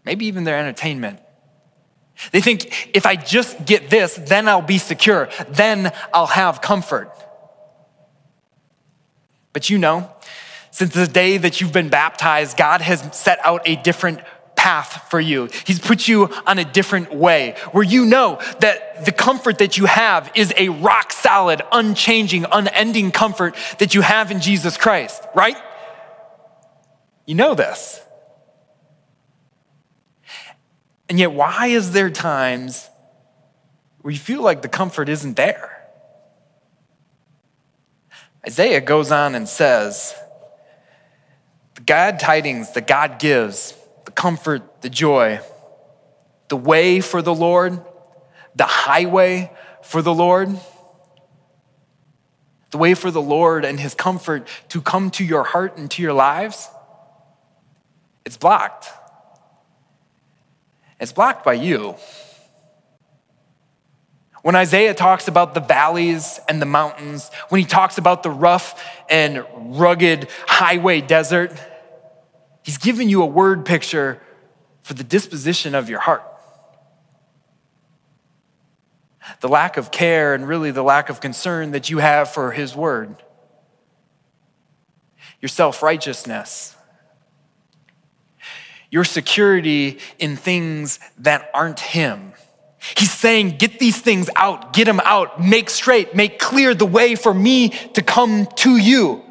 maybe 0.05 0.27
even 0.27 0.45
their 0.45 0.59
entertainment. 0.59 1.21
They 2.33 2.41
think 2.41 2.91
if 2.95 3.05
I 3.05 3.17
just 3.17 3.67
get 3.67 3.91
this, 3.91 4.15
then 4.15 4.49
I'll 4.49 4.63
be 4.63 4.79
secure, 4.79 5.29
then 5.49 5.93
I'll 6.15 6.27
have 6.27 6.61
comfort. 6.61 7.13
But 9.53 9.71
you 9.71 9.79
know, 9.79 10.11
since 10.71 10.93
the 10.93 11.07
day 11.07 11.39
that 11.39 11.61
you've 11.61 11.73
been 11.73 11.89
baptized, 11.89 12.57
God 12.57 12.81
has 12.81 13.03
set 13.17 13.39
out 13.45 13.63
a 13.67 13.77
different 13.77 14.21
path 14.67 15.09
for 15.11 15.21
you. 15.21 15.49
He's 15.65 15.79
put 15.79 16.09
you 16.09 16.25
on 16.45 16.59
a 16.59 16.65
different 16.65 17.15
way 17.15 17.55
where 17.71 17.85
you 17.85 18.05
know 18.05 18.41
that 18.59 19.05
the 19.05 19.13
comfort 19.13 19.59
that 19.59 19.79
you 19.79 19.85
have 19.85 20.29
is 20.35 20.53
a 20.57 20.71
rock 20.71 21.13
solid, 21.13 21.63
unchanging, 21.71 22.47
unending 22.51 23.13
comfort 23.13 23.55
that 23.79 23.95
you 23.95 24.01
have 24.01 24.33
in 24.33 24.41
Jesus 24.41 24.77
Christ, 24.77 25.23
right? 25.37 25.57
You 27.27 27.37
know 27.37 27.55
this. 27.55 28.01
And 31.09 31.21
yet, 31.21 31.31
why 31.31 31.69
is 31.69 31.93
there 31.93 32.11
times 32.11 32.91
where 34.01 34.11
you 34.11 34.19
feel 34.19 34.43
like 34.43 34.63
the 34.63 34.69
comfort 34.69 35.09
isn't 35.09 35.37
there? 35.37 35.89
Isaiah 38.45 38.81
goes 38.81 39.13
on 39.13 39.37
and 39.37 39.49
says, 39.49 40.13
the 41.77 41.83
God 41.83 42.19
tidings 42.19 42.73
that 42.73 42.89
God 42.89 43.21
gives, 43.21 43.73
comfort, 44.17 44.83
the 44.83 44.91
joy, 44.91 45.41
the 46.49 46.57
way 46.57 47.01
for 47.01 47.23
the 47.23 47.35
Lord, 47.35 47.81
the 48.57 48.65
highway 48.65 49.53
for 49.83 50.03
the 50.03 50.13
Lord, 50.15 50.49
the 52.71 52.79
way 52.79 52.95
for 52.95 53.11
the 53.11 53.23
Lord 53.23 53.65
and 53.65 53.79
his 53.79 53.95
comfort 53.95 54.49
to 54.71 54.81
come 54.81 55.11
to 55.13 55.25
your 55.25 55.45
heart 55.45 55.79
and 55.79 55.91
to 55.93 56.03
your 56.03 56.13
lives, 56.13 56.69
it's 58.25 58.37
blocked. 58.37 58.89
It's 60.99 61.13
blocked 61.13 61.45
by 61.45 61.55
you. 61.55 61.95
When 64.43 64.55
Isaiah 64.55 64.95
talks 64.95 65.27
about 65.29 65.55
the 65.55 65.61
valleys 65.61 66.41
and 66.49 66.63
the 66.63 66.67
mountains, 66.67 67.31
when 67.49 67.61
he 67.61 67.67
talks 67.67 67.99
about 67.99 68.23
the 68.23 68.31
rough 68.31 68.81
and 69.09 69.45
rugged 69.57 70.29
highway 70.47 71.01
desert, 71.01 71.53
he's 72.67 72.79
giving 72.79 73.09
you 73.09 73.23
a 73.23 73.27
word 73.27 73.65
picture 73.65 74.21
for 74.83 74.93
the 74.93 75.05
disposition 75.05 75.77
of 75.77 75.89
your 75.89 76.01
heart. 76.01 76.25
The 79.41 79.49
lack 79.49 79.77
of 79.77 79.93
care 79.93 80.35
and 80.35 80.47
really 80.47 80.73
the 80.73 80.83
lack 80.83 81.09
of 81.09 81.21
concern 81.21 81.71
that 81.71 81.91
you 81.91 81.99
have 81.99 82.29
for 82.29 82.51
his 82.51 82.75
word. 82.75 83.23
Your 85.41 85.49
self 85.49 85.81
righteousness, 85.81 86.75
your 88.91 89.05
security 89.05 89.99
in 90.19 90.37
things 90.37 90.99
that 91.19 91.51
aren't 91.55 91.79
Him. 91.79 92.33
He's 92.97 93.13
saying, 93.13 93.59
Get 93.59 93.79
these 93.79 94.01
things 94.01 94.29
out, 94.35 94.73
get 94.73 94.87
them 94.87 95.01
out, 95.05 95.41
make 95.41 95.71
straight, 95.71 96.17
make 96.17 96.39
clear 96.41 96.75
the 96.75 96.87
way 96.87 97.15
for 97.15 97.33
me 97.33 97.69
to 97.69 98.03
come 98.03 98.47
to 98.57 98.77
you. 98.77 99.26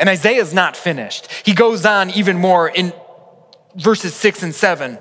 And 0.00 0.08
Isaiah's 0.08 0.54
not 0.54 0.78
finished. 0.78 1.30
He 1.44 1.52
goes 1.52 1.84
on 1.84 2.08
even 2.10 2.38
more 2.38 2.66
in 2.66 2.94
verses 3.76 4.14
six 4.14 4.42
and 4.42 4.54
seven. 4.54 4.98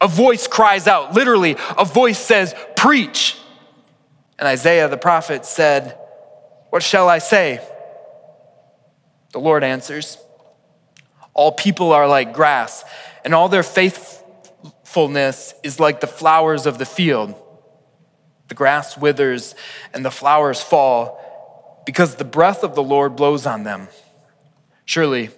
A 0.00 0.08
voice 0.08 0.46
cries 0.46 0.86
out, 0.86 1.12
literally, 1.12 1.56
a 1.76 1.84
voice 1.84 2.18
says, 2.18 2.54
Preach. 2.74 3.38
And 4.38 4.48
Isaiah 4.48 4.88
the 4.88 4.96
prophet 4.96 5.44
said, 5.44 5.98
What 6.70 6.82
shall 6.82 7.08
I 7.08 7.18
say? 7.18 7.60
The 9.32 9.40
Lord 9.40 9.62
answers, 9.62 10.16
All 11.34 11.52
people 11.52 11.92
are 11.92 12.08
like 12.08 12.32
grass, 12.32 12.82
and 13.26 13.34
all 13.34 13.50
their 13.50 13.62
faithfulness 13.62 15.52
is 15.62 15.78
like 15.78 16.00
the 16.00 16.06
flowers 16.06 16.64
of 16.64 16.78
the 16.78 16.86
field. 16.86 17.34
The 18.48 18.54
grass 18.54 18.96
withers 18.96 19.54
and 19.92 20.02
the 20.02 20.10
flowers 20.10 20.62
fall 20.62 21.20
because 21.86 22.16
the 22.16 22.24
breath 22.24 22.62
of 22.62 22.74
the 22.74 22.82
Lord 22.82 23.16
blows 23.16 23.46
on 23.46 23.62
them. 23.62 23.88
Surely 24.84 25.30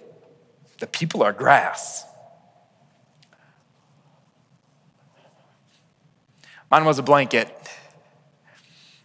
the 0.79 0.87
people 0.87 1.23
are 1.23 1.31
grass. 1.31 2.03
Mine 6.69 6.85
was 6.85 6.99
a 6.99 7.03
blanket. 7.03 7.55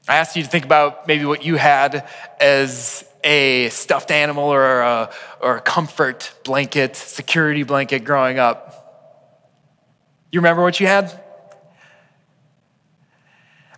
I 0.09 0.17
asked 0.17 0.37
you 0.37 0.43
to 0.43 0.49
think 0.49 0.65
about 0.65 1.07
maybe 1.07 1.25
what 1.25 1.45
you 1.45 1.57
had 1.57 2.09
as 2.41 3.05
a 3.23 3.69
stuffed 3.71 4.11
animal 4.11 4.45
or 4.45 4.81
a, 4.81 5.11
or 5.41 5.57
a 5.57 5.61
comfort 5.61 6.35
blanket, 6.45 6.97
security 6.97 7.63
blanket 7.63 8.05
growing 8.05 8.39
up. 8.39 8.71
You 10.31 10.41
remember 10.41 10.63
what 10.63 10.79
you 10.81 10.87
had? 10.87 11.24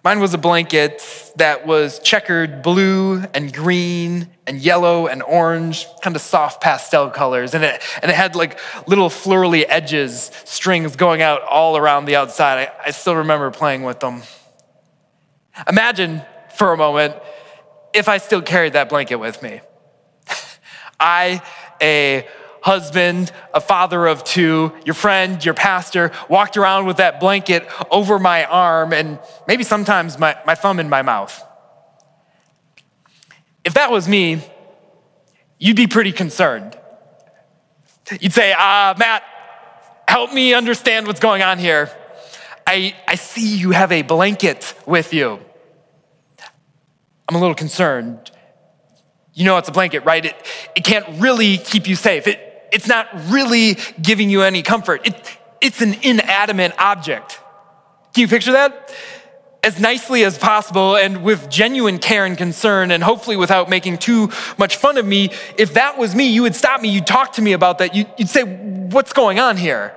Mine 0.07 0.21
was 0.21 0.35
a 0.35 0.39
blanket 0.39 1.03
that 1.35 1.67
was 1.67 1.99
checkered 1.99 2.63
blue 2.63 3.25
and 3.35 3.53
green 3.53 4.29
and 4.47 4.57
yellow 4.57 5.09
and 5.09 5.21
orange, 5.21 5.85
kind 6.01 6.15
of 6.15 6.23
soft 6.23 6.63
pastel 6.63 7.11
colors. 7.11 7.55
And 7.55 7.65
it, 7.65 7.83
and 8.01 8.09
it 8.09 8.15
had 8.15 8.37
like 8.37 8.61
little 8.87 9.11
flurly 9.11 9.67
edges, 9.67 10.31
strings 10.45 10.95
going 10.95 11.23
out 11.23 11.43
all 11.43 11.77
around 11.77 12.05
the 12.05 12.15
outside. 12.15 12.69
I, 12.69 12.87
I 12.87 12.91
still 12.93 13.17
remember 13.17 13.51
playing 13.51 13.83
with 13.83 13.99
them. 13.99 14.23
Imagine 15.69 16.23
for 16.55 16.73
a 16.73 16.77
moment 16.77 17.17
if 17.93 18.09
I 18.09 18.19
still 18.19 18.43
carried 18.43 18.75
that 18.75 18.89
blanket 18.89 19.17
with 19.17 19.43
me. 19.43 19.61
I, 21.01 21.43
a 21.83 22.29
husband, 22.67 23.31
a 23.55 23.61
father 23.61 24.09
of 24.09 24.25
two, 24.25 24.73
your 24.85 24.95
friend, 24.95 25.43
your 25.45 25.55
pastor, 25.55 26.11
walked 26.29 26.57
around 26.57 26.85
with 26.85 26.97
that 26.97 27.21
blanket 27.21 27.65
over 27.93 28.19
my 28.19 28.45
arm 28.45 28.93
and 28.93 29.21
maybe 29.47 29.63
sometimes 29.63 30.19
my, 30.19 30.37
my 30.45 30.57
thumb 30.57 30.81
in 30.81 30.89
my 30.89 31.01
mouth. 31.01 31.47
If 33.65 33.75
that 33.75 33.93
was 33.93 34.09
me, 34.09 34.43
you'd 35.61 35.77
be 35.77 35.87
pretty 35.87 36.11
concerned. 36.11 36.77
You'd 38.21 38.33
say, 38.33 38.53
uh, 38.53 38.95
Matt, 38.99 39.23
help 40.09 40.33
me 40.33 40.53
understand 40.53 41.07
what's 41.07 41.21
going 41.21 41.43
on 41.43 41.61
here. 41.61 41.89
I, 42.67 42.97
I 43.07 43.15
see 43.15 43.59
you 43.59 43.71
have 43.71 43.93
a 43.93 44.03
blanket 44.03 44.75
with 44.87 45.15
you. 45.15 45.39
I'm 47.29 47.37
a 47.37 47.39
little 47.39 47.55
concerned. 47.55 48.33
You 49.35 49.45
know 49.45 49.57
it's 49.57 49.69
a 49.69 49.73
blanket, 49.73 50.01
right? 50.05 50.25
It, 50.25 50.35
it 50.75 50.85
can't 50.85 51.21
really 51.21 51.59
keep 51.59 51.87
you 51.87 51.95
safe. 51.95 52.27
It, 52.27 52.43
it's 52.77 52.87
not 52.87 53.09
really 53.31 53.79
giving 54.03 54.29
you 54.29 54.43
any 54.43 54.63
comfort. 54.63 55.07
It, 55.07 55.39
it's 55.63 55.81
an 55.81 55.95
inanimate 56.03 56.75
object. 56.79 57.41
Can 58.13 58.21
you 58.21 58.29
picture 58.29 58.53
that? 58.53 58.95
As 59.65 59.81
nicely 59.81 60.25
as 60.25 60.37
possible 60.37 60.95
and 60.95 61.25
with 61.25 61.49
genuine 61.49 61.99
care 61.99 62.27
and 62.27 62.37
concern, 62.37 62.91
and 62.91 63.03
hopefully 63.03 63.39
without 63.39 63.71
making 63.71 63.97
too 63.97 64.29
much 64.59 64.77
fun 64.77 64.99
of 64.99 65.07
me, 65.07 65.31
if 65.57 65.73
that 65.73 65.97
was 65.97 66.15
me, 66.15 66.29
you 66.29 66.43
would 66.43 66.55
stop 66.55 66.83
me, 66.83 66.91
you'd 66.91 67.07
talk 67.07 67.33
to 67.33 67.43
me 67.43 67.55
about 67.55 67.79
that, 67.79 67.95
you'd, 67.95 68.09
you'd 68.19 68.29
say, 68.29 68.43
What's 68.45 69.15
going 69.15 69.39
on 69.39 69.57
here? 69.57 69.97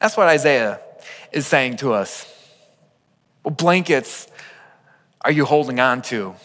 That's 0.00 0.16
what 0.16 0.28
Isaiah 0.28 0.78
is 1.32 1.48
saying 1.48 1.78
to 1.78 1.92
us. 1.92 2.32
What 3.42 3.56
blankets 3.56 4.28
are 5.20 5.32
you 5.32 5.44
holding 5.44 5.80
on 5.80 6.02
to? 6.02 6.36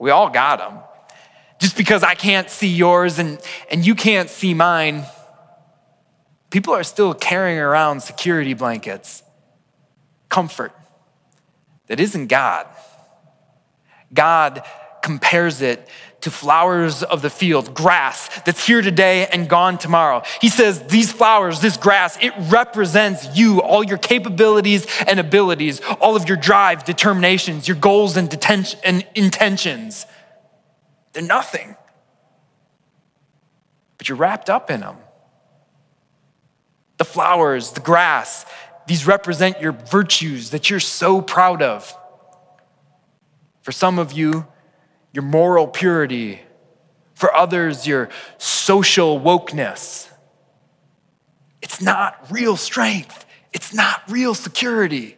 We 0.00 0.10
all 0.10 0.30
got 0.30 0.58
them. 0.58 0.80
Just 1.60 1.76
because 1.76 2.02
I 2.02 2.14
can't 2.14 2.48
see 2.48 2.68
yours 2.68 3.18
and, 3.18 3.38
and 3.70 3.86
you 3.86 3.94
can't 3.94 4.30
see 4.30 4.54
mine, 4.54 5.04
people 6.50 6.74
are 6.74 6.82
still 6.82 7.12
carrying 7.12 7.58
around 7.58 8.00
security 8.00 8.54
blankets, 8.54 9.22
comfort 10.30 10.72
that 11.88 12.00
isn't 12.00 12.28
God. 12.28 12.66
God 14.12 14.62
compares 15.02 15.60
it 15.60 15.86
to 16.20 16.30
flowers 16.30 17.02
of 17.02 17.22
the 17.22 17.30
field, 17.30 17.74
grass 17.74 18.28
that's 18.42 18.66
here 18.66 18.82
today 18.82 19.26
and 19.26 19.48
gone 19.48 19.78
tomorrow. 19.78 20.22
He 20.40 20.48
says, 20.48 20.82
These 20.88 21.12
flowers, 21.12 21.60
this 21.60 21.76
grass, 21.76 22.18
it 22.20 22.32
represents 22.50 23.36
you, 23.36 23.62
all 23.62 23.82
your 23.82 23.98
capabilities 23.98 24.86
and 25.06 25.18
abilities, 25.18 25.80
all 26.00 26.16
of 26.16 26.28
your 26.28 26.36
drive, 26.36 26.84
determinations, 26.84 27.66
your 27.66 27.76
goals 27.76 28.16
and, 28.16 28.32
and 28.84 29.06
intentions. 29.14 30.06
They're 31.12 31.22
nothing, 31.22 31.76
but 33.98 34.08
you're 34.08 34.18
wrapped 34.18 34.50
up 34.50 34.70
in 34.70 34.80
them. 34.80 34.96
The 36.98 37.04
flowers, 37.04 37.72
the 37.72 37.80
grass, 37.80 38.44
these 38.86 39.06
represent 39.06 39.60
your 39.60 39.72
virtues 39.72 40.50
that 40.50 40.68
you're 40.68 40.80
so 40.80 41.22
proud 41.22 41.62
of. 41.62 41.96
For 43.62 43.72
some 43.72 43.98
of 43.98 44.12
you, 44.12 44.46
your 45.12 45.24
moral 45.24 45.66
purity, 45.66 46.40
for 47.14 47.34
others, 47.34 47.86
your 47.86 48.08
social 48.38 49.20
wokeness. 49.20 50.08
It's 51.62 51.80
not 51.80 52.26
real 52.30 52.56
strength, 52.56 53.26
it's 53.52 53.74
not 53.74 54.02
real 54.08 54.34
security. 54.34 55.16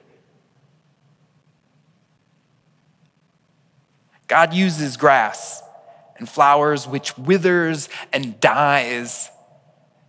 God 4.28 4.54
uses 4.54 4.96
grass 4.96 5.62
and 6.16 6.26
flowers 6.26 6.88
which 6.88 7.18
withers 7.18 7.90
and 8.14 8.40
dies 8.40 9.30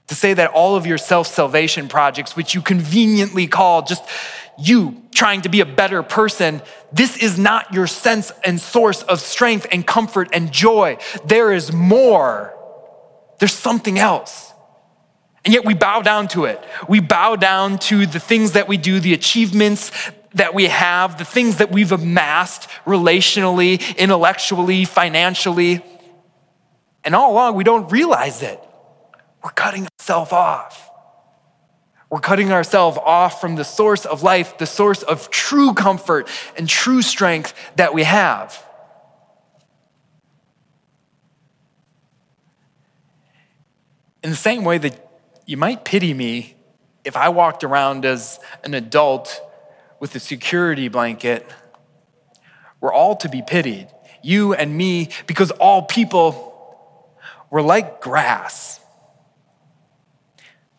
to 0.07 0.15
say 0.15 0.33
that 0.33 0.51
all 0.51 0.75
of 0.75 0.85
your 0.85 0.97
self 0.97 1.27
salvation 1.27 1.87
projects, 1.87 2.35
which 2.35 2.55
you 2.55 2.61
conveniently 2.61 3.47
call 3.47 3.81
just 3.81 4.03
you 4.57 5.01
trying 5.13 5.41
to 5.41 5.49
be 5.49 5.61
a 5.61 5.65
better 5.65 6.03
person, 6.03 6.61
this 6.91 7.17
is 7.17 7.37
not 7.37 7.73
your 7.73 7.87
sense 7.87 8.31
and 8.43 8.59
source 8.59 9.03
of 9.03 9.19
strength 9.19 9.67
and 9.71 9.85
comfort 9.85 10.29
and 10.33 10.51
joy. 10.51 10.97
There 11.25 11.53
is 11.53 11.71
more. 11.71 12.53
There's 13.39 13.53
something 13.53 13.99
else. 13.99 14.51
And 15.45 15.53
yet 15.53 15.65
we 15.65 15.73
bow 15.73 16.01
down 16.01 16.29
to 16.29 16.45
it. 16.45 16.63
We 16.87 16.99
bow 16.99 17.35
down 17.35 17.77
to 17.79 18.05
the 18.05 18.19
things 18.19 18.53
that 18.53 18.67
we 18.67 18.77
do, 18.77 18.99
the 18.99 19.13
achievements 19.13 19.91
that 20.35 20.53
we 20.53 20.65
have, 20.65 21.17
the 21.17 21.25
things 21.25 21.57
that 21.57 21.71
we've 21.71 21.91
amassed 21.91 22.69
relationally, 22.85 23.95
intellectually, 23.97 24.85
financially. 24.85 25.83
And 27.03 27.13
all 27.13 27.33
along, 27.33 27.55
we 27.55 27.63
don't 27.63 27.91
realize 27.91 28.41
it. 28.41 28.59
We're 29.43 29.51
cutting 29.51 29.87
ourselves 29.99 30.31
off. 30.31 30.89
We're 32.13 32.19
cutting 32.19 32.51
ourselves 32.51 32.99
off 33.03 33.41
from 33.41 33.55
the 33.55 33.63
source 33.63 34.05
of 34.05 34.21
life, 34.21 34.59
the 34.59 34.67
source 34.67 35.01
of 35.01 35.31
true 35.31 35.73
comfort 35.73 36.29
and 36.55 36.69
true 36.69 37.01
strength 37.01 37.55
that 37.75 37.95
we 37.95 38.03
have. 38.03 38.63
In 44.23 44.29
the 44.29 44.35
same 44.35 44.63
way 44.63 44.77
that 44.77 45.09
you 45.47 45.57
might 45.57 45.85
pity 45.85 46.13
me 46.13 46.55
if 47.03 47.17
I 47.17 47.29
walked 47.29 47.63
around 47.63 48.05
as 48.05 48.39
an 48.63 48.75
adult 48.75 49.41
with 49.99 50.13
a 50.13 50.19
security 50.19 50.89
blanket, 50.89 51.51
we're 52.79 52.93
all 52.93 53.15
to 53.15 53.27
be 53.27 53.41
pitied, 53.41 53.87
you 54.21 54.53
and 54.53 54.77
me, 54.77 55.09
because 55.25 55.49
all 55.49 55.81
people 55.81 57.17
were 57.49 57.63
like 57.63 58.01
grass 58.01 58.82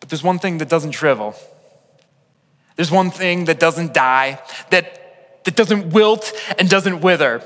but 0.05 0.11
there's 0.11 0.23
one 0.23 0.37
thing 0.37 0.59
that 0.59 0.69
doesn't 0.69 0.91
shrivel. 0.91 1.33
There's 2.75 2.91
one 2.91 3.09
thing 3.09 3.45
that 3.45 3.59
doesn't 3.59 3.91
die, 3.91 4.39
that, 4.69 5.43
that 5.45 5.55
doesn't 5.55 5.93
wilt 5.93 6.31
and 6.59 6.69
doesn't 6.69 7.01
wither. 7.01 7.41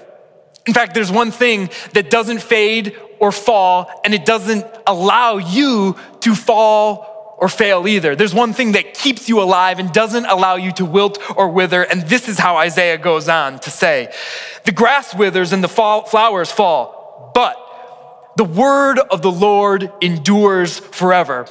In 0.68 0.74
fact, 0.74 0.94
there's 0.94 1.10
one 1.10 1.32
thing 1.32 1.70
that 1.94 2.10
doesn't 2.10 2.42
fade 2.42 2.98
or 3.22 3.32
fall, 3.32 3.90
and 4.04 4.14
it 4.14 4.26
doesn't 4.26 4.66
allow 4.86 5.38
you 5.38 5.96
to 6.20 6.36
fall 6.36 7.38
or 7.38 7.48
fail 7.48 7.88
either. 7.88 8.14
There's 8.14 8.34
one 8.34 8.52
thing 8.52 8.74
that 8.74 8.94
keeps 8.94 9.30
you 9.30 9.42
alive 9.42 9.80
and 9.80 9.94
doesn't 9.94 10.26
allow 10.26 10.58
you 10.58 10.74
to 10.74 10.84
wilt 10.84 11.18
or 11.38 11.48
wither, 11.48 11.84
and 11.84 12.02
this 12.10 12.28
is 12.28 12.38
how 12.38 12.58
Isaiah 12.58 12.98
goes 12.98 13.30
on 13.30 13.60
to 13.60 13.72
say 13.72 14.14
The 14.66 14.74
grass 14.74 15.16
withers 15.16 15.54
and 15.54 15.64
the 15.64 15.70
fall, 15.70 16.04
flowers 16.04 16.52
fall, 16.52 17.32
but 17.34 17.56
The 18.36 18.44
word 18.44 19.00
of 19.00 19.22
the 19.22 19.32
Lord 19.32 19.94
endures 20.02 20.80
forever. 20.80 21.48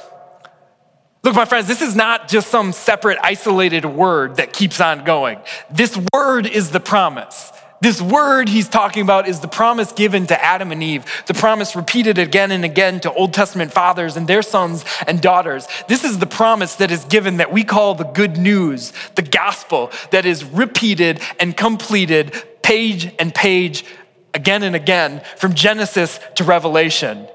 Look, 1.21 1.35
my 1.35 1.45
friends, 1.45 1.67
this 1.67 1.81
is 1.81 1.95
not 1.95 2.29
just 2.29 2.47
some 2.47 2.71
separate, 2.71 3.17
isolated 3.21 3.85
word 3.85 4.37
that 4.37 4.53
keeps 4.53 4.79
on 4.79 5.03
going. 5.03 5.39
This 5.69 5.99
word 6.13 6.47
is 6.47 6.71
the 6.71 6.79
promise. 6.79 7.51
This 7.81 8.01
word 8.01 8.49
he's 8.49 8.67
talking 8.67 9.03
about 9.03 9.27
is 9.27 9.39
the 9.39 9.47
promise 9.47 9.91
given 9.91 10.27
to 10.27 10.43
Adam 10.43 10.71
and 10.71 10.83
Eve, 10.83 11.05
the 11.27 11.33
promise 11.33 11.75
repeated 11.75 12.17
again 12.17 12.51
and 12.51 12.65
again 12.65 12.99
to 13.01 13.11
Old 13.11 13.33
Testament 13.33 13.71
fathers 13.71 14.17
and 14.17 14.27
their 14.27 14.41
sons 14.41 14.83
and 15.07 15.21
daughters. 15.21 15.67
This 15.87 16.03
is 16.03 16.19
the 16.19 16.27
promise 16.27 16.75
that 16.75 16.91
is 16.91 17.05
given 17.05 17.37
that 17.37 17.53
we 17.53 17.63
call 17.63 17.95
the 17.95 18.03
good 18.03 18.37
news, 18.37 18.91
the 19.15 19.21
gospel 19.21 19.91
that 20.11 20.25
is 20.25 20.43
repeated 20.43 21.21
and 21.39 21.55
completed 21.55 22.33
page 22.63 23.13
and 23.17 23.33
page 23.33 23.85
again 24.33 24.63
and 24.63 24.75
again 24.75 25.21
from 25.37 25.53
Genesis 25.53 26.19
to 26.35 26.43
Revelation. 26.43 27.27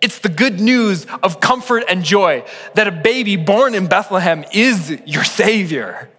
It's 0.00 0.18
the 0.18 0.28
good 0.28 0.60
news 0.60 1.06
of 1.22 1.40
comfort 1.40 1.84
and 1.88 2.04
joy 2.04 2.44
that 2.74 2.86
a 2.86 2.92
baby 2.92 3.36
born 3.36 3.74
in 3.74 3.86
Bethlehem 3.86 4.44
is 4.52 4.90
your 5.06 5.24
Savior. 5.24 6.10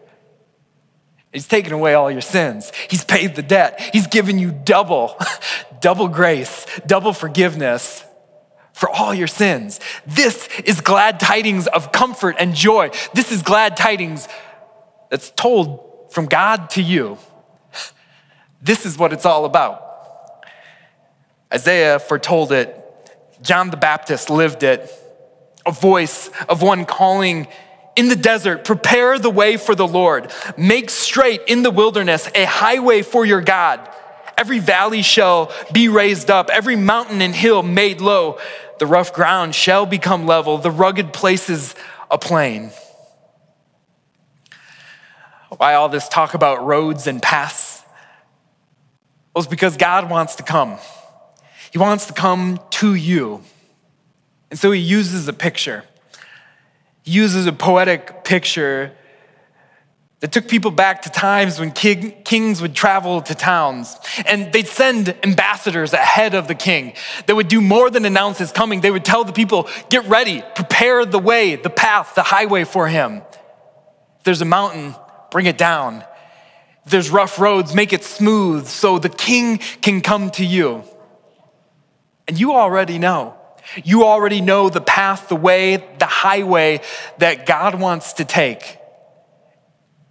He's 1.31 1.47
taken 1.47 1.73
away 1.73 1.93
all 1.93 2.09
your 2.09 2.21
sins. 2.21 2.71
He's 2.89 3.03
paid 3.03 3.35
the 3.35 3.43
debt. 3.43 3.91
He's 3.93 4.07
given 4.07 4.39
you 4.39 4.51
double, 4.51 5.15
double 5.81 6.07
grace, 6.07 6.65
double 6.87 7.13
forgiveness 7.13 8.03
for 8.73 8.89
all 8.89 9.13
your 9.13 9.27
sins. 9.27 9.79
This 10.05 10.47
is 10.65 10.81
glad 10.81 11.19
tidings 11.19 11.67
of 11.67 11.91
comfort 11.91 12.35
and 12.39 12.55
joy. 12.55 12.91
This 13.13 13.31
is 13.31 13.41
glad 13.41 13.77
tidings 13.77 14.27
that's 15.09 15.31
told 15.31 16.11
from 16.11 16.25
God 16.25 16.69
to 16.71 16.81
you. 16.81 17.17
This 18.61 18.85
is 18.85 18.97
what 18.97 19.13
it's 19.13 19.25
all 19.25 19.45
about. 19.45 19.83
Isaiah 21.53 21.99
foretold 21.99 22.51
it, 22.51 22.76
John 23.47 23.69
the 23.69 23.77
Baptist 23.77 24.29
lived 24.29 24.63
it, 24.63 24.91
a 25.65 25.71
voice 25.71 26.29
of 26.49 26.61
one 26.61 26.83
calling 26.83 27.47
in 27.95 28.09
the 28.09 28.15
desert, 28.17 28.65
prepare 28.65 29.17
the 29.17 29.29
way 29.29 29.55
for 29.55 29.73
the 29.73 29.87
Lord. 29.87 30.33
Make 30.57 30.89
straight 30.89 31.41
in 31.47 31.63
the 31.63 31.71
wilderness 31.71 32.29
a 32.35 32.43
highway 32.43 33.03
for 33.03 33.25
your 33.25 33.39
God. 33.39 33.89
Every 34.37 34.59
valley 34.59 35.01
shall 35.01 35.53
be 35.71 35.87
raised 35.87 36.29
up, 36.29 36.49
every 36.49 36.75
mountain 36.75 37.21
and 37.21 37.33
hill 37.33 37.63
made 37.63 38.01
low. 38.01 38.37
The 38.79 38.85
rough 38.85 39.13
ground 39.13 39.55
shall 39.55 39.85
become 39.85 40.27
level, 40.27 40.57
the 40.57 40.69
rugged 40.69 41.13
places 41.13 41.73
a 42.11 42.17
plain. 42.17 42.71
Why 45.55 45.75
all 45.75 45.87
this 45.87 46.09
talk 46.09 46.33
about 46.33 46.65
roads 46.65 47.07
and 47.07 47.23
paths? 47.23 47.81
Well, 49.33 49.41
it's 49.41 49.49
because 49.49 49.77
God 49.77 50.09
wants 50.09 50.35
to 50.35 50.43
come. 50.43 50.77
He 51.71 51.77
wants 51.77 52.05
to 52.07 52.13
come 52.13 52.59
to 52.71 52.93
you. 52.93 53.43
And 54.49 54.59
so 54.59 54.71
he 54.71 54.79
uses 54.79 55.27
a 55.27 55.33
picture 55.33 55.83
He 57.03 57.11
uses 57.11 57.47
a 57.47 57.53
poetic 57.53 58.23
picture 58.23 58.93
that 60.19 60.31
took 60.31 60.47
people 60.47 60.71
back 60.71 61.03
to 61.03 61.11
times 61.11 61.59
when 61.59 61.71
king, 61.71 62.15
kings 62.23 62.59
would 62.59 62.73
travel 62.73 63.21
to 63.21 63.35
towns 63.35 63.95
and 64.25 64.51
they'd 64.51 64.67
send 64.67 65.15
ambassadors 65.23 65.93
ahead 65.93 66.33
of 66.33 66.47
the 66.47 66.55
king 66.55 66.93
that 67.27 67.35
would 67.35 67.47
do 67.47 67.61
more 67.61 67.91
than 67.91 68.03
announce 68.03 68.39
his 68.39 68.51
coming. 68.51 68.81
They 68.81 68.89
would 68.89 69.05
tell 69.05 69.23
the 69.23 69.33
people, 69.33 69.69
get 69.89 70.05
ready, 70.07 70.43
prepare 70.55 71.05
the 71.05 71.19
way, 71.19 71.55
the 71.55 71.69
path, 71.69 72.15
the 72.15 72.23
highway 72.23 72.63
for 72.63 72.87
him. 72.87 73.21
If 74.17 74.23
there's 74.23 74.41
a 74.41 74.45
mountain, 74.45 74.95
bring 75.29 75.45
it 75.45 75.57
down. 75.57 76.03
If 76.85 76.91
there's 76.91 77.11
rough 77.11 77.37
roads, 77.37 77.75
make 77.75 77.93
it 77.93 78.03
smooth 78.03 78.65
so 78.65 78.97
the 78.97 79.09
king 79.09 79.59
can 79.81 80.01
come 80.01 80.31
to 80.31 80.45
you. 80.45 80.83
And 82.27 82.39
you 82.39 82.53
already 82.53 82.99
know 82.99 83.37
you 83.83 84.05
already 84.05 84.41
know 84.41 84.69
the 84.69 84.81
path, 84.81 85.29
the 85.29 85.35
way, 85.35 85.77
the 85.99 86.05
highway 86.05 86.81
that 87.17 87.45
God 87.45 87.79
wants 87.79 88.13
to 88.13 88.25
take. 88.25 88.79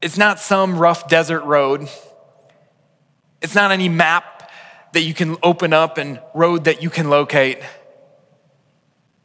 It's 0.03 0.19
not 0.19 0.39
some 0.39 0.79
rough 0.79 1.09
desert 1.09 1.43
road. 1.45 1.89
It's 3.41 3.55
not 3.55 3.71
any 3.73 3.89
map 3.89 4.51
that 4.93 5.03
you 5.03 5.15
can 5.15 5.37
open 5.43 5.73
up 5.73 5.99
and 5.99 6.21
road 6.35 6.65
that 6.65 6.83
you 6.83 6.91
can 6.91 7.11
locate. 7.11 7.59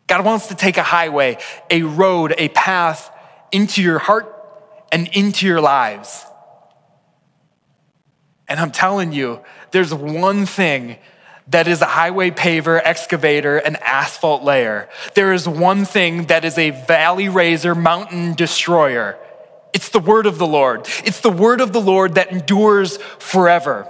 God 0.07 0.25
wants 0.25 0.47
to 0.47 0.55
take 0.55 0.77
a 0.77 0.83
highway, 0.83 1.37
a 1.69 1.83
road, 1.83 2.33
a 2.37 2.49
path 2.49 3.11
into 3.51 3.81
your 3.81 3.99
heart 3.99 4.33
and 4.91 5.07
into 5.09 5.45
your 5.45 5.61
lives. 5.61 6.25
And 8.47 8.59
I'm 8.59 8.71
telling 8.71 9.13
you, 9.13 9.41
there's 9.71 9.93
one 9.93 10.45
thing 10.45 10.97
that 11.47 11.67
is 11.67 11.81
a 11.81 11.85
highway 11.85 12.31
paver, 12.31 12.79
excavator, 12.83 13.57
and 13.57 13.77
asphalt 13.77 14.43
layer. 14.43 14.89
There 15.15 15.33
is 15.33 15.47
one 15.47 15.85
thing 15.85 16.25
that 16.25 16.45
is 16.45 16.57
a 16.57 16.69
valley 16.69 17.29
raiser, 17.29 17.75
mountain 17.75 18.35
destroyer. 18.35 19.17
It's 19.73 19.89
the 19.89 19.99
word 19.99 20.25
of 20.25 20.37
the 20.37 20.47
Lord. 20.47 20.87
It's 21.03 21.21
the 21.21 21.29
word 21.29 21.61
of 21.61 21.73
the 21.73 21.81
Lord 21.81 22.15
that 22.15 22.31
endures 22.31 22.97
forever. 22.97 23.87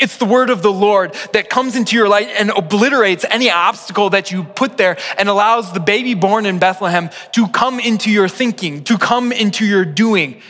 It's 0.00 0.16
the 0.16 0.24
word 0.24 0.50
of 0.50 0.60
the 0.62 0.72
Lord 0.72 1.14
that 1.32 1.48
comes 1.48 1.76
into 1.76 1.96
your 1.96 2.08
light 2.08 2.28
and 2.28 2.50
obliterates 2.50 3.24
any 3.30 3.48
obstacle 3.48 4.10
that 4.10 4.32
you 4.32 4.42
put 4.42 4.76
there 4.76 4.98
and 5.16 5.28
allows 5.28 5.72
the 5.72 5.80
baby 5.80 6.14
born 6.14 6.46
in 6.46 6.58
Bethlehem 6.58 7.10
to 7.32 7.48
come 7.48 7.78
into 7.78 8.10
your 8.10 8.28
thinking, 8.28 8.82
to 8.84 8.98
come 8.98 9.30
into 9.30 9.64
your 9.64 9.84
doing, 9.84 10.42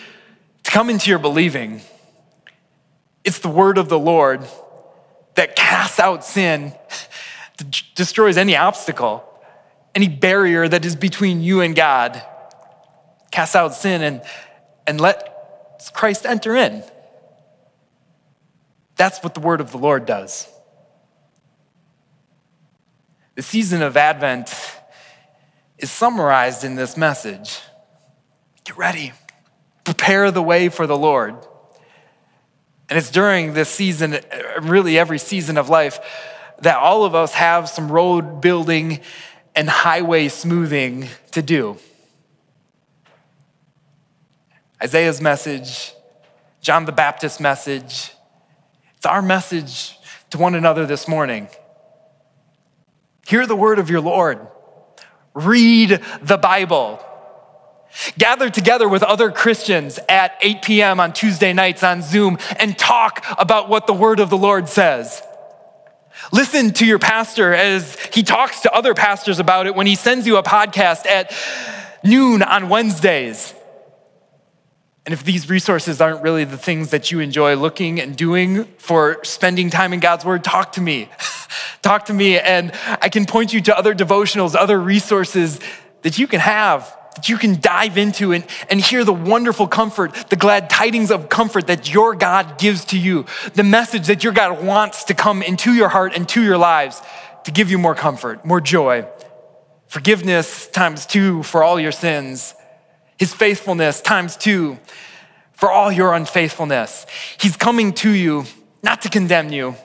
to 0.63 0.71
come 0.71 0.89
into 0.89 1.11
your 1.11 1.19
believing. 1.19 1.83
It's 3.23 3.39
the 3.41 3.51
word 3.51 3.77
of 3.77 3.89
the 3.89 3.99
Lord 3.99 4.47
that 5.35 5.57
casts 5.57 5.99
out 5.99 6.25
sin, 6.25 6.75
destroys 7.95 8.37
any 8.37 8.57
obstacle, 8.57 9.25
any 9.95 10.09
barrier 10.09 10.69
that 10.69 10.85
is 10.85 10.97
between 10.97 11.43
you 11.43 11.61
and 11.61 11.75
God. 11.75 12.23
Cast 13.31 13.57
out 13.57 13.75
sin 13.75 14.03
and, 14.03 14.23
and 14.87 15.01
let 15.01 15.91
Christ 15.93 16.27
enter 16.27 16.57
in. 16.57 16.83
That's 18.97 19.23
what 19.23 19.35
the 19.35 19.41
word 19.41 19.61
of 19.61 19.73
the 19.73 19.79
Lord 19.79 20.07
does. 20.07 20.49
The 23.35 23.43
season 23.43 23.83
of 23.83 23.97
Advent 23.97 24.55
is 25.79 25.91
summarized 25.91 26.63
in 26.63 26.77
this 26.77 26.97
message. 26.97 27.61
Get 28.63 28.77
ready, 28.77 29.13
prepare 29.83 30.31
the 30.31 30.43
way 30.43 30.69
for 30.69 30.87
the 30.87 30.97
Lord. 30.97 31.37
And 32.95 33.01
it's 33.01 33.11
during 33.11 33.55
this 33.55 33.71
season, 33.71 34.21
really 34.63 34.97
every 35.01 35.19
season 35.19 35.59
of 35.59 35.69
life, 35.69 35.99
that 36.61 36.77
all 36.77 37.05
of 37.05 37.13
us 37.13 37.35
have 37.35 37.69
some 37.69 37.91
road 37.91 38.41
building 38.41 39.01
and 39.57 39.69
highway 39.69 40.29
smoothing 40.29 41.09
to 41.33 41.43
do. 41.43 41.77
Isaiah's 44.81 45.21
message, 45.21 45.93
John 46.61 46.85
the 46.85 46.93
Baptist's 46.93 47.41
message, 47.41 48.13
it's 48.97 49.07
our 49.07 49.23
message 49.23 49.99
to 50.31 50.39
one 50.39 50.55
another 50.55 50.87
this 50.87 51.09
morning. 51.09 51.49
Hear 53.27 53.45
the 53.45 53.57
word 53.57 53.81
of 53.81 53.91
your 53.91 54.03
Lord. 54.03 54.39
Read 55.35 56.01
the 56.23 56.39
Bible. 56.39 57.05
Gather 58.19 58.51
together 58.51 58.89
with 58.89 59.03
other 59.03 59.31
Christians 59.31 59.99
at 60.09 60.37
8 60.41 60.63
p.m. 60.63 61.01
on 61.01 61.13
Tuesday 61.13 61.53
nights 61.53 61.83
on 61.83 62.03
Zoom 62.03 62.39
and 62.59 62.77
talk 62.77 63.25
about 63.39 63.69
what 63.69 63.87
the 63.87 63.93
word 63.93 64.21
of 64.21 64.31
the 64.31 64.39
Lord 64.39 64.69
says. 64.69 65.23
Listen 66.33 66.73
to 66.73 66.87
your 66.87 66.99
pastor 66.99 67.53
as 67.55 67.97
he 68.13 68.23
talks 68.23 68.61
to 68.63 68.73
other 68.73 68.95
pastors 68.95 69.39
about 69.39 69.67
it 69.67 69.75
when 69.75 69.87
he 69.87 69.95
sends 69.95 70.27
you 70.27 70.37
a 70.37 70.43
podcast 70.43 71.07
at 71.07 71.35
noon 72.03 72.43
on 72.43 72.69
Wednesdays. 72.69 73.55
And 75.07 75.13
if 75.13 75.23
these 75.23 75.51
resources 75.51 76.01
aren't 76.01 76.23
really 76.23 76.45
the 76.45 76.57
things 76.57 76.91
that 76.91 77.13
you 77.13 77.21
enjoy 77.21 77.57
looking 77.57 78.01
and 78.01 78.17
doing 78.17 78.65
for 78.79 79.23
spending 79.23 79.69
time 79.69 79.93
in 79.93 80.01
God's 80.01 80.25
Word, 80.25 80.43
talk 80.43 80.73
to 80.73 80.81
me. 80.81 81.11
talk 81.83 82.07
to 82.07 82.15
me, 82.15 82.39
and 82.39 82.73
I 83.03 83.11
can 83.11 83.27
point 83.27 83.53
you 83.53 83.61
to 83.63 83.77
other 83.77 83.95
devotionals, 83.95 84.55
other 84.55 84.81
resources 84.81 85.61
that 86.03 86.19
you 86.19 86.27
can 86.27 86.41
have 86.41 86.97
that 87.15 87.29
you 87.29 87.37
can 87.37 87.61
dive 87.61 87.97
into 87.97 88.33
and, 88.33 88.45
and 88.69 88.81
hear 88.81 89.05
the 89.05 89.13
wonderful 89.13 89.69
comfort, 89.69 90.13
the 90.31 90.37
glad 90.37 90.69
tidings 90.69 91.11
of 91.11 91.29
comfort 91.29 91.67
that 91.69 91.93
your 91.93 92.15
God 92.15 92.59
gives 92.59 92.85
to 92.87 92.99
you, 92.99 93.27
the 93.55 93.63
message 93.63 94.07
that 94.09 94.25
your 94.25 94.33
God 94.33 94.65
wants 94.65 95.05
to 95.05 95.15
come 95.15 95.43
into 95.43 95.73
your 95.73 95.89
heart 95.89 96.15
and 96.15 96.29
to 96.31 96.43
your 96.43 96.59
lives 96.59 97.01
to 97.45 97.51
give 97.51 97.71
you 97.71 97.79
more 97.79 97.95
comfort, 97.95 98.45
more 98.45 98.61
joy, 98.61 99.07
forgiveness 99.87 100.67
times 100.69 101.07
two 101.07 101.43
for 101.43 101.63
all 101.63 101.79
your 101.79 101.93
sins, 101.93 102.55
His 103.19 103.33
faithfulness 103.33 104.01
times 104.01 104.37
two 104.37 104.79
for 105.53 105.71
all 105.71 105.93
your 105.93 106.15
unfaithfulness. 106.15 107.07
He's 107.39 107.57
coming 107.57 107.93
to 107.95 108.11
you 108.11 108.45
not 108.83 109.03
to 109.03 109.09
condemn 109.09 109.51
you, 109.51 109.77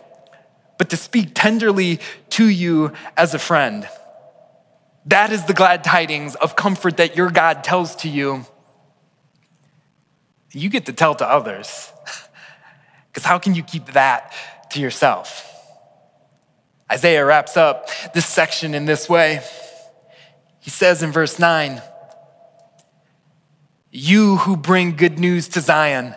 but 0.77 0.89
to 0.89 0.97
speak 0.97 1.31
tenderly 1.33 1.99
to 2.31 2.47
you 2.47 2.91
as 3.15 3.33
a 3.33 3.39
friend. 3.39 3.87
That 5.05 5.31
is 5.31 5.45
the 5.45 5.53
glad 5.53 5.83
tidings 5.83 6.35
of 6.35 6.55
comfort 6.55 6.97
that 6.97 7.15
your 7.15 7.29
God 7.29 7.63
tells 7.63 7.95
to 7.97 8.09
you. 8.09 8.45
You 10.51 10.69
get 10.69 10.85
to 10.87 10.93
tell 10.93 11.15
to 11.15 11.27
others. 11.27 11.91
Because 13.11 13.25
how 13.25 13.39
can 13.39 13.55
you 13.55 13.63
keep 13.63 13.93
that 13.93 14.33
to 14.69 14.79
yourself? 14.79 15.49
Isaiah 16.91 17.25
wraps 17.25 17.57
up 17.57 17.89
this 18.13 18.25
section 18.25 18.73
in 18.73 18.85
this 18.85 19.09
way. 19.09 19.41
He 20.59 20.69
says 20.69 21.03
in 21.03 21.11
verse 21.11 21.39
9, 21.39 21.81
You 23.91 24.37
who 24.37 24.55
bring 24.55 24.95
good 24.95 25.19
news 25.19 25.47
to 25.49 25.61
Zion, 25.61 26.15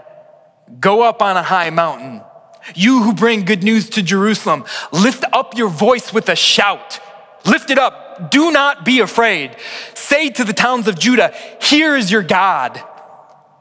go 0.80 1.02
up 1.02 1.22
on 1.22 1.36
a 1.36 1.42
high 1.42 1.70
mountain. 1.70 2.22
You 2.74 3.02
who 3.02 3.14
bring 3.14 3.44
good 3.44 3.62
news 3.62 3.90
to 3.90 4.02
Jerusalem, 4.02 4.64
lift 4.92 5.24
up 5.32 5.56
your 5.56 5.68
voice 5.68 6.12
with 6.12 6.28
a 6.28 6.36
shout. 6.36 7.00
Lift 7.44 7.70
it 7.70 7.78
up. 7.78 8.11
Do 8.30 8.50
not 8.50 8.84
be 8.84 9.00
afraid. 9.00 9.56
Say 9.94 10.30
to 10.30 10.44
the 10.44 10.52
towns 10.52 10.88
of 10.88 10.98
Judah, 10.98 11.34
Here 11.60 11.96
is 11.96 12.10
your 12.10 12.22
God. 12.22 12.82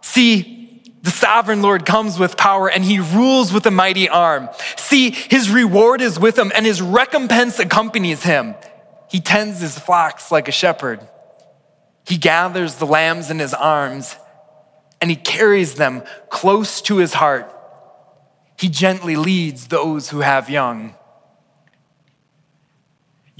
See, 0.01 0.61
the 1.01 1.11
sovereign 1.11 1.61
Lord 1.61 1.85
comes 1.85 2.19
with 2.19 2.37
power 2.37 2.69
and 2.69 2.83
he 2.83 2.99
rules 2.99 3.51
with 3.51 3.65
a 3.65 3.71
mighty 3.71 4.07
arm. 4.07 4.49
See, 4.77 5.11
his 5.11 5.49
reward 5.49 6.01
is 6.01 6.19
with 6.19 6.37
him 6.37 6.51
and 6.53 6.65
his 6.65 6.81
recompense 6.81 7.57
accompanies 7.59 8.23
him. 8.23 8.55
He 9.09 9.19
tends 9.19 9.59
his 9.59 9.77
flocks 9.77 10.31
like 10.31 10.47
a 10.47 10.51
shepherd. 10.51 10.99
He 12.05 12.17
gathers 12.17 12.75
the 12.75 12.85
lambs 12.85 13.31
in 13.31 13.39
his 13.39 13.53
arms 13.53 14.15
and 15.01 15.09
he 15.09 15.15
carries 15.15 15.75
them 15.75 16.03
close 16.29 16.81
to 16.83 16.97
his 16.97 17.13
heart. 17.13 17.51
He 18.59 18.69
gently 18.69 19.15
leads 19.15 19.67
those 19.67 20.09
who 20.09 20.19
have 20.19 20.49
young. 20.49 20.95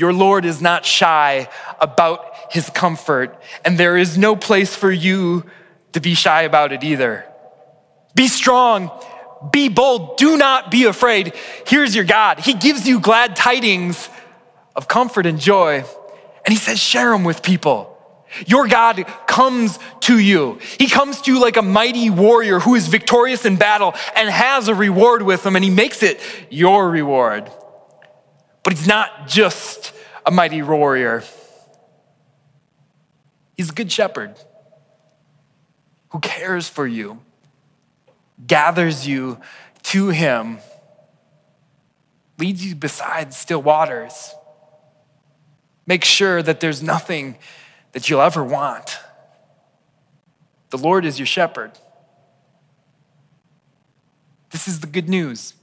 Your 0.02 0.14
Lord 0.14 0.46
is 0.46 0.64
not 0.64 0.84
shy 0.84 1.48
about 1.80 2.26
his 2.50 2.68
comfort, 2.72 3.40
and 3.64 3.78
there 3.78 3.98
is 3.98 4.18
no 4.18 4.36
place 4.36 4.76
for 4.76 4.92
you 4.92 5.46
to 5.94 6.02
be 6.02 6.16
shy 6.16 6.42
about 6.42 6.72
it 6.72 6.84
either. 6.84 7.24
Be 8.16 8.28
strong, 8.28 8.90
be 9.52 9.70
bold, 9.70 10.18
do 10.18 10.38
not 10.38 10.72
be 10.72 10.86
afraid. 10.86 11.36
Here's 11.68 11.96
your 11.96 12.04
God. 12.04 12.40
He 12.40 12.56
gives 12.56 12.88
you 12.88 13.00
glad 13.00 13.36
tidings 13.36 14.10
of 14.76 14.88
comfort 14.88 15.28
and 15.28 15.40
joy, 15.40 15.86
and 16.46 16.52
He 16.52 16.56
says, 16.56 16.80
share 16.80 17.12
them 17.12 17.24
with 17.24 17.44
people. 17.44 17.96
Your 18.48 18.68
God 18.68 19.06
comes 19.28 19.78
to 20.02 20.18
you. 20.18 20.58
He 20.80 20.90
comes 20.90 21.22
to 21.22 21.32
you 21.32 21.40
like 21.40 21.58
a 21.58 21.62
mighty 21.62 22.10
warrior 22.10 22.60
who 22.60 22.74
is 22.74 22.88
victorious 22.88 23.46
in 23.46 23.58
battle 23.58 23.94
and 24.16 24.28
has 24.30 24.68
a 24.68 24.74
reward 24.74 25.22
with 25.22 25.46
him, 25.46 25.56
and 25.56 25.64
He 25.64 25.70
makes 25.70 26.02
it 26.02 26.20
your 26.50 26.90
reward. 26.90 27.52
But 28.63 28.74
He's 28.74 28.88
not 28.88 29.28
just 29.28 29.93
a 30.26 30.32
mighty 30.32 30.62
warrior, 30.62 31.24
He's 33.56 33.69
a 33.69 33.74
good 33.74 33.91
shepherd 33.91 34.36
who 36.10 36.19
cares 36.19 36.67
for 36.67 36.88
you 36.88 37.21
gathers 38.47 39.08
you 39.08 39.39
to 39.84 40.10
him, 40.10 40.60
leads 42.38 42.65
you 42.65 42.76
beside 42.76 43.34
still 43.34 43.62
waters. 43.62 44.34
Make 45.86 46.04
sure 46.04 46.41
that 46.41 46.60
there's 46.60 46.82
nothing 46.82 47.38
that 47.91 48.10
you'll 48.10 48.21
ever 48.21 48.43
want. 48.43 49.00
The 50.69 50.78
Lord 50.78 51.06
is 51.06 51.19
your 51.19 51.26
shepherd. 51.26 51.71
This 54.52 54.67
is 54.67 54.80
the 54.80 54.88
good 54.88 55.10
news. 55.10 55.54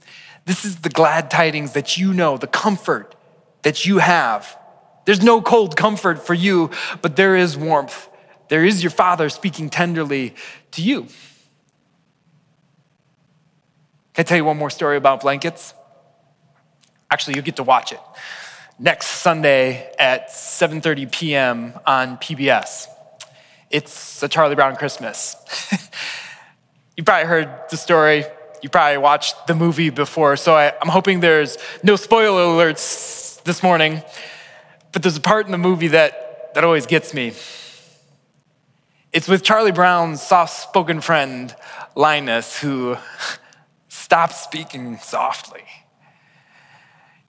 This 0.45 0.65
is 0.65 0.77
the 0.77 0.89
glad 0.89 1.29
tidings 1.29 1.73
that 1.73 1.97
you 1.97 2.13
know, 2.13 2.37
the 2.37 2.47
comfort 2.47 3.15
that 3.61 3.85
you 3.85 3.99
have. 3.99 4.57
There's 5.05 5.23
no 5.23 5.41
cold 5.41 5.75
comfort 5.75 6.25
for 6.25 6.33
you, 6.33 6.71
but 7.01 7.15
there 7.15 7.35
is 7.35 7.57
warmth. 7.57 8.07
There 8.47 8.65
is 8.65 8.83
your 8.83 8.91
Father 8.91 9.29
speaking 9.29 9.69
tenderly 9.69 10.35
to 10.71 10.81
you. 10.81 11.07
Can 14.13 14.19
I 14.19 14.23
tell 14.23 14.37
you 14.37 14.45
one 14.45 14.57
more 14.57 14.69
story 14.69 14.97
about 14.97 15.21
blankets? 15.21 15.73
Actually, 17.11 17.35
you'll 17.35 17.45
get 17.45 17.55
to 17.55 17.63
watch 17.63 17.91
it 17.91 17.99
next 18.79 19.07
Sunday 19.07 19.91
at 19.99 20.29
7:30 20.29 21.11
p.m. 21.11 21.73
on 21.85 22.17
PBS. 22.17 22.87
It's 23.69 24.23
a 24.23 24.27
Charlie 24.27 24.55
Brown 24.55 24.75
Christmas. 24.75 25.35
you 26.97 27.03
probably 27.03 27.27
heard 27.27 27.49
the 27.69 27.77
story. 27.77 28.25
You 28.61 28.69
probably 28.69 28.97
watched 28.97 29.47
the 29.47 29.55
movie 29.55 29.89
before, 29.89 30.35
so 30.35 30.55
I, 30.55 30.73
I'm 30.81 30.89
hoping 30.89 31.19
there's 31.19 31.57
no 31.83 31.95
spoiler 31.95 32.43
alerts 32.43 33.41
this 33.43 33.63
morning. 33.63 34.01
But 34.91 35.03
there's 35.03 35.17
a 35.17 35.21
part 35.21 35.45
in 35.45 35.51
the 35.51 35.57
movie 35.57 35.89
that, 35.89 36.53
that 36.55 36.63
always 36.63 36.85
gets 36.85 37.13
me. 37.13 37.33
It's 39.13 39.27
with 39.27 39.43
Charlie 39.43 39.71
Brown's 39.71 40.21
soft 40.21 40.61
spoken 40.61 41.01
friend, 41.01 41.55
Linus, 41.95 42.59
who 42.59 42.97
Stop 44.09 44.31
speaking 44.31 44.97
softly. 44.97 45.61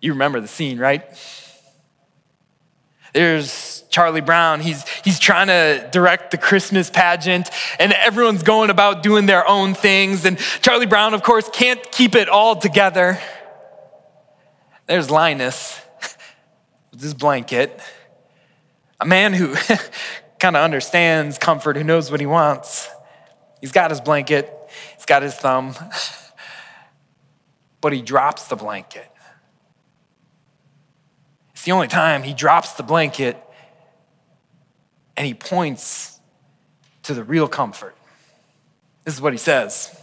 You 0.00 0.12
remember 0.12 0.40
the 0.40 0.48
scene, 0.48 0.78
right? 0.78 1.04
There's 3.12 3.84
Charlie 3.90 4.20
Brown. 4.20 4.60
He's, 4.60 4.88
he's 5.04 5.18
trying 5.18 5.48
to 5.48 5.88
direct 5.90 6.30
the 6.30 6.38
Christmas 6.38 6.90
pageant, 6.90 7.50
and 7.78 7.92
everyone's 7.92 8.42
going 8.42 8.70
about 8.70 9.02
doing 9.02 9.26
their 9.26 9.46
own 9.48 9.74
things. 9.74 10.24
And 10.24 10.38
Charlie 10.62 10.86
Brown, 10.86 11.14
of 11.14 11.22
course, 11.22 11.48
can't 11.52 11.80
keep 11.90 12.14
it 12.14 12.28
all 12.28 12.56
together. 12.56 13.18
There's 14.86 15.10
Linus 15.10 15.80
with 16.90 17.00
his 17.00 17.14
blanket, 17.14 17.80
a 19.00 19.06
man 19.06 19.32
who 19.32 19.54
kind 20.38 20.56
of 20.56 20.62
understands 20.62 21.38
comfort, 21.38 21.76
who 21.76 21.84
knows 21.84 22.10
what 22.10 22.20
he 22.20 22.26
wants. 22.26 22.88
He's 23.60 23.72
got 23.72 23.90
his 23.90 24.00
blanket, 24.00 24.50
he's 24.96 25.06
got 25.06 25.22
his 25.22 25.34
thumb 25.34 25.74
but 27.80 27.92
he 27.92 28.02
drops 28.02 28.46
the 28.48 28.56
blanket. 28.56 29.06
It's 31.60 31.66
the 31.66 31.72
only 31.72 31.88
time 31.88 32.22
he 32.22 32.32
drops 32.32 32.72
the 32.72 32.82
blanket 32.82 33.36
and 35.14 35.26
he 35.26 35.34
points 35.34 36.18
to 37.02 37.12
the 37.12 37.22
real 37.22 37.46
comfort. 37.48 37.94
This 39.04 39.12
is 39.12 39.20
what 39.20 39.34
he 39.34 39.38
says. 39.38 39.94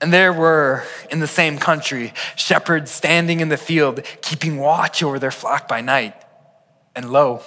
And 0.00 0.10
there 0.10 0.32
were 0.32 0.84
in 1.10 1.20
the 1.20 1.26
same 1.26 1.58
country 1.58 2.14
shepherds 2.34 2.90
standing 2.92 3.40
in 3.40 3.50
the 3.50 3.58
field, 3.58 4.00
keeping 4.22 4.56
watch 4.56 5.02
over 5.02 5.18
their 5.18 5.30
flock 5.30 5.68
by 5.68 5.82
night. 5.82 6.14
And 6.96 7.10
lo, 7.10 7.42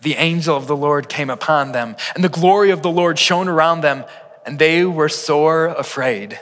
the 0.00 0.14
angel 0.14 0.56
of 0.56 0.66
the 0.66 0.76
Lord 0.76 1.08
came 1.08 1.30
upon 1.30 1.70
them, 1.70 1.94
and 2.16 2.24
the 2.24 2.28
glory 2.28 2.72
of 2.72 2.82
the 2.82 2.90
Lord 2.90 3.20
shone 3.20 3.46
around 3.46 3.82
them, 3.82 4.04
and 4.44 4.58
they 4.58 4.84
were 4.84 5.08
sore 5.08 5.66
afraid. 5.66 6.40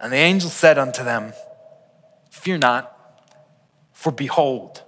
And 0.00 0.10
the 0.10 0.16
angel 0.16 0.48
said 0.48 0.78
unto 0.78 1.04
them, 1.04 1.34
Fear 2.30 2.56
not, 2.56 2.91
for 4.02 4.10
behold, 4.10 4.82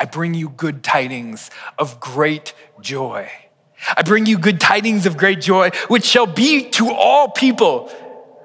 I 0.00 0.06
bring 0.06 0.32
you 0.32 0.48
good 0.48 0.82
tidings 0.82 1.50
of 1.78 2.00
great 2.00 2.54
joy. 2.80 3.30
I 3.94 4.00
bring 4.00 4.24
you 4.24 4.38
good 4.38 4.58
tidings 4.58 5.04
of 5.04 5.18
great 5.18 5.42
joy, 5.42 5.68
which 5.88 6.06
shall 6.06 6.24
be 6.24 6.70
to 6.70 6.90
all 6.90 7.28
people. 7.28 7.88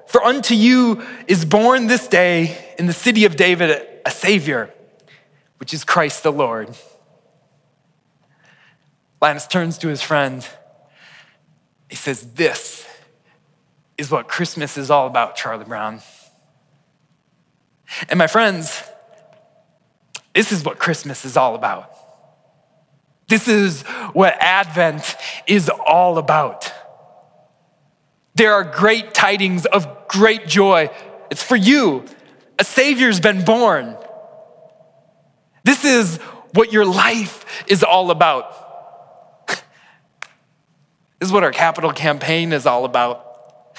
For 0.06 0.22
unto 0.22 0.54
you 0.54 1.02
is 1.26 1.46
born 1.46 1.86
this 1.86 2.06
day 2.08 2.62
in 2.78 2.88
the 2.88 2.92
city 2.92 3.24
of 3.24 3.36
David 3.36 3.88
a 4.04 4.10
Savior, 4.10 4.70
which 5.56 5.72
is 5.72 5.82
Christ 5.82 6.22
the 6.22 6.30
Lord. 6.30 6.76
Linus 9.22 9.46
turns 9.46 9.78
to 9.78 9.88
his 9.88 10.02
friend. 10.02 10.46
He 11.88 11.96
says, 11.96 12.34
This 12.34 12.86
is 13.96 14.10
what 14.10 14.28
Christmas 14.28 14.76
is 14.76 14.90
all 14.90 15.06
about, 15.06 15.36
Charlie 15.36 15.64
Brown. 15.64 16.02
And 18.10 18.18
my 18.18 18.26
friends, 18.26 18.82
this 20.36 20.52
is 20.52 20.62
what 20.62 20.78
Christmas 20.78 21.24
is 21.24 21.34
all 21.34 21.54
about. 21.54 21.90
This 23.26 23.48
is 23.48 23.80
what 24.12 24.36
Advent 24.38 25.16
is 25.46 25.70
all 25.70 26.18
about. 26.18 26.70
There 28.34 28.52
are 28.52 28.62
great 28.62 29.14
tidings 29.14 29.64
of 29.64 29.88
great 30.08 30.46
joy. 30.46 30.90
It's 31.30 31.42
for 31.42 31.56
you. 31.56 32.04
A 32.58 32.64
Savior's 32.64 33.18
been 33.18 33.46
born. 33.46 33.96
This 35.64 35.86
is 35.86 36.18
what 36.52 36.70
your 36.70 36.84
life 36.84 37.64
is 37.66 37.82
all 37.82 38.10
about. 38.10 39.48
this 39.48 39.62
is 41.22 41.32
what 41.32 41.44
our 41.44 41.50
capital 41.50 41.92
campaign 41.92 42.52
is 42.52 42.66
all 42.66 42.84
about. 42.84 43.78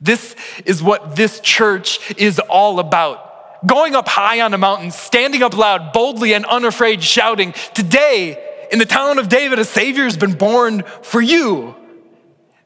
This 0.00 0.34
is 0.64 0.82
what 0.82 1.14
this 1.14 1.40
church 1.40 2.16
is 2.16 2.38
all 2.38 2.80
about. 2.80 3.29
Going 3.66 3.94
up 3.94 4.08
high 4.08 4.40
on 4.40 4.54
a 4.54 4.58
mountain, 4.58 4.90
standing 4.90 5.42
up 5.42 5.56
loud, 5.56 5.92
boldly 5.92 6.32
and 6.32 6.44
unafraid, 6.46 7.02
shouting, 7.02 7.54
Today, 7.74 8.66
in 8.72 8.78
the 8.78 8.86
town 8.86 9.18
of 9.18 9.28
David, 9.28 9.58
a 9.58 9.64
Savior 9.64 10.04
has 10.04 10.16
been 10.16 10.32
born 10.32 10.82
for 11.02 11.20
you. 11.20 11.74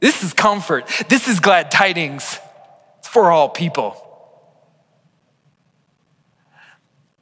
This 0.01 0.23
is 0.23 0.33
comfort. 0.33 0.87
This 1.09 1.29
is 1.29 1.41
glad 1.41 1.71
tidings. 1.71 2.39
It's 2.99 3.09
for 3.09 3.31
all 3.31 3.49
people. 3.49 4.01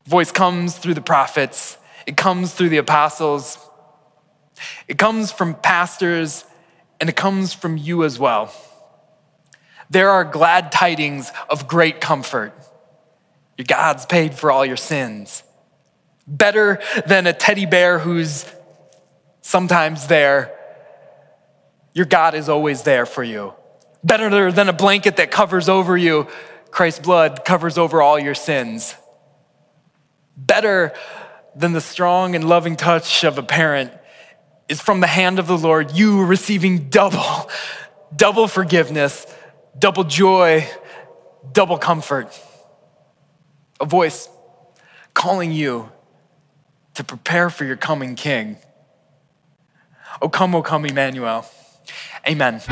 Voice 0.06 0.32
comes 0.32 0.76
through 0.76 0.94
the 0.94 1.00
prophets, 1.00 1.78
it 2.06 2.16
comes 2.16 2.52
through 2.52 2.70
the 2.70 2.78
apostles, 2.78 3.56
it 4.88 4.98
comes 4.98 5.30
from 5.30 5.54
pastors, 5.54 6.44
and 7.00 7.08
it 7.08 7.14
comes 7.14 7.54
from 7.54 7.76
you 7.76 8.04
as 8.04 8.18
well 8.18 8.52
there 9.92 10.08
are 10.08 10.24
glad 10.24 10.72
tidings 10.72 11.30
of 11.50 11.68
great 11.68 12.00
comfort. 12.00 12.54
Your 13.56 13.66
God's 13.66 14.06
paid 14.06 14.34
for 14.34 14.50
all 14.50 14.64
your 14.64 14.76
sins. 14.76 15.42
Better 16.26 16.80
than 17.06 17.26
a 17.26 17.32
teddy 17.32 17.66
bear 17.66 17.98
who's 17.98 18.46
sometimes 19.40 20.06
there, 20.06 20.56
your 21.92 22.06
God 22.06 22.34
is 22.34 22.48
always 22.48 22.82
there 22.82 23.06
for 23.06 23.22
you. 23.22 23.54
Better 24.04 24.50
than 24.50 24.68
a 24.68 24.72
blanket 24.72 25.16
that 25.16 25.30
covers 25.30 25.68
over 25.68 25.96
you, 25.96 26.26
Christ's 26.70 27.00
blood 27.00 27.44
covers 27.44 27.76
over 27.76 28.00
all 28.00 28.18
your 28.18 28.34
sins. 28.34 28.96
Better 30.36 30.92
than 31.54 31.72
the 31.72 31.80
strong 31.80 32.34
and 32.34 32.44
loving 32.48 32.76
touch 32.76 33.24
of 33.24 33.36
a 33.36 33.42
parent 33.42 33.92
is 34.68 34.80
from 34.80 35.00
the 35.00 35.06
hand 35.06 35.38
of 35.38 35.46
the 35.46 35.58
Lord, 35.58 35.92
you 35.92 36.24
receiving 36.24 36.88
double, 36.88 37.50
double 38.16 38.48
forgiveness, 38.48 39.26
double 39.78 40.04
joy, 40.04 40.66
double 41.52 41.76
comfort. 41.76 42.36
A 43.82 43.84
voice 43.84 44.28
calling 45.12 45.50
you 45.50 45.90
to 46.94 47.02
prepare 47.02 47.50
for 47.50 47.64
your 47.64 47.76
coming 47.76 48.14
King. 48.14 48.56
O 50.22 50.28
come, 50.28 50.54
O 50.54 50.62
come, 50.62 50.86
Emmanuel. 50.86 51.44
Amen. 52.28 52.62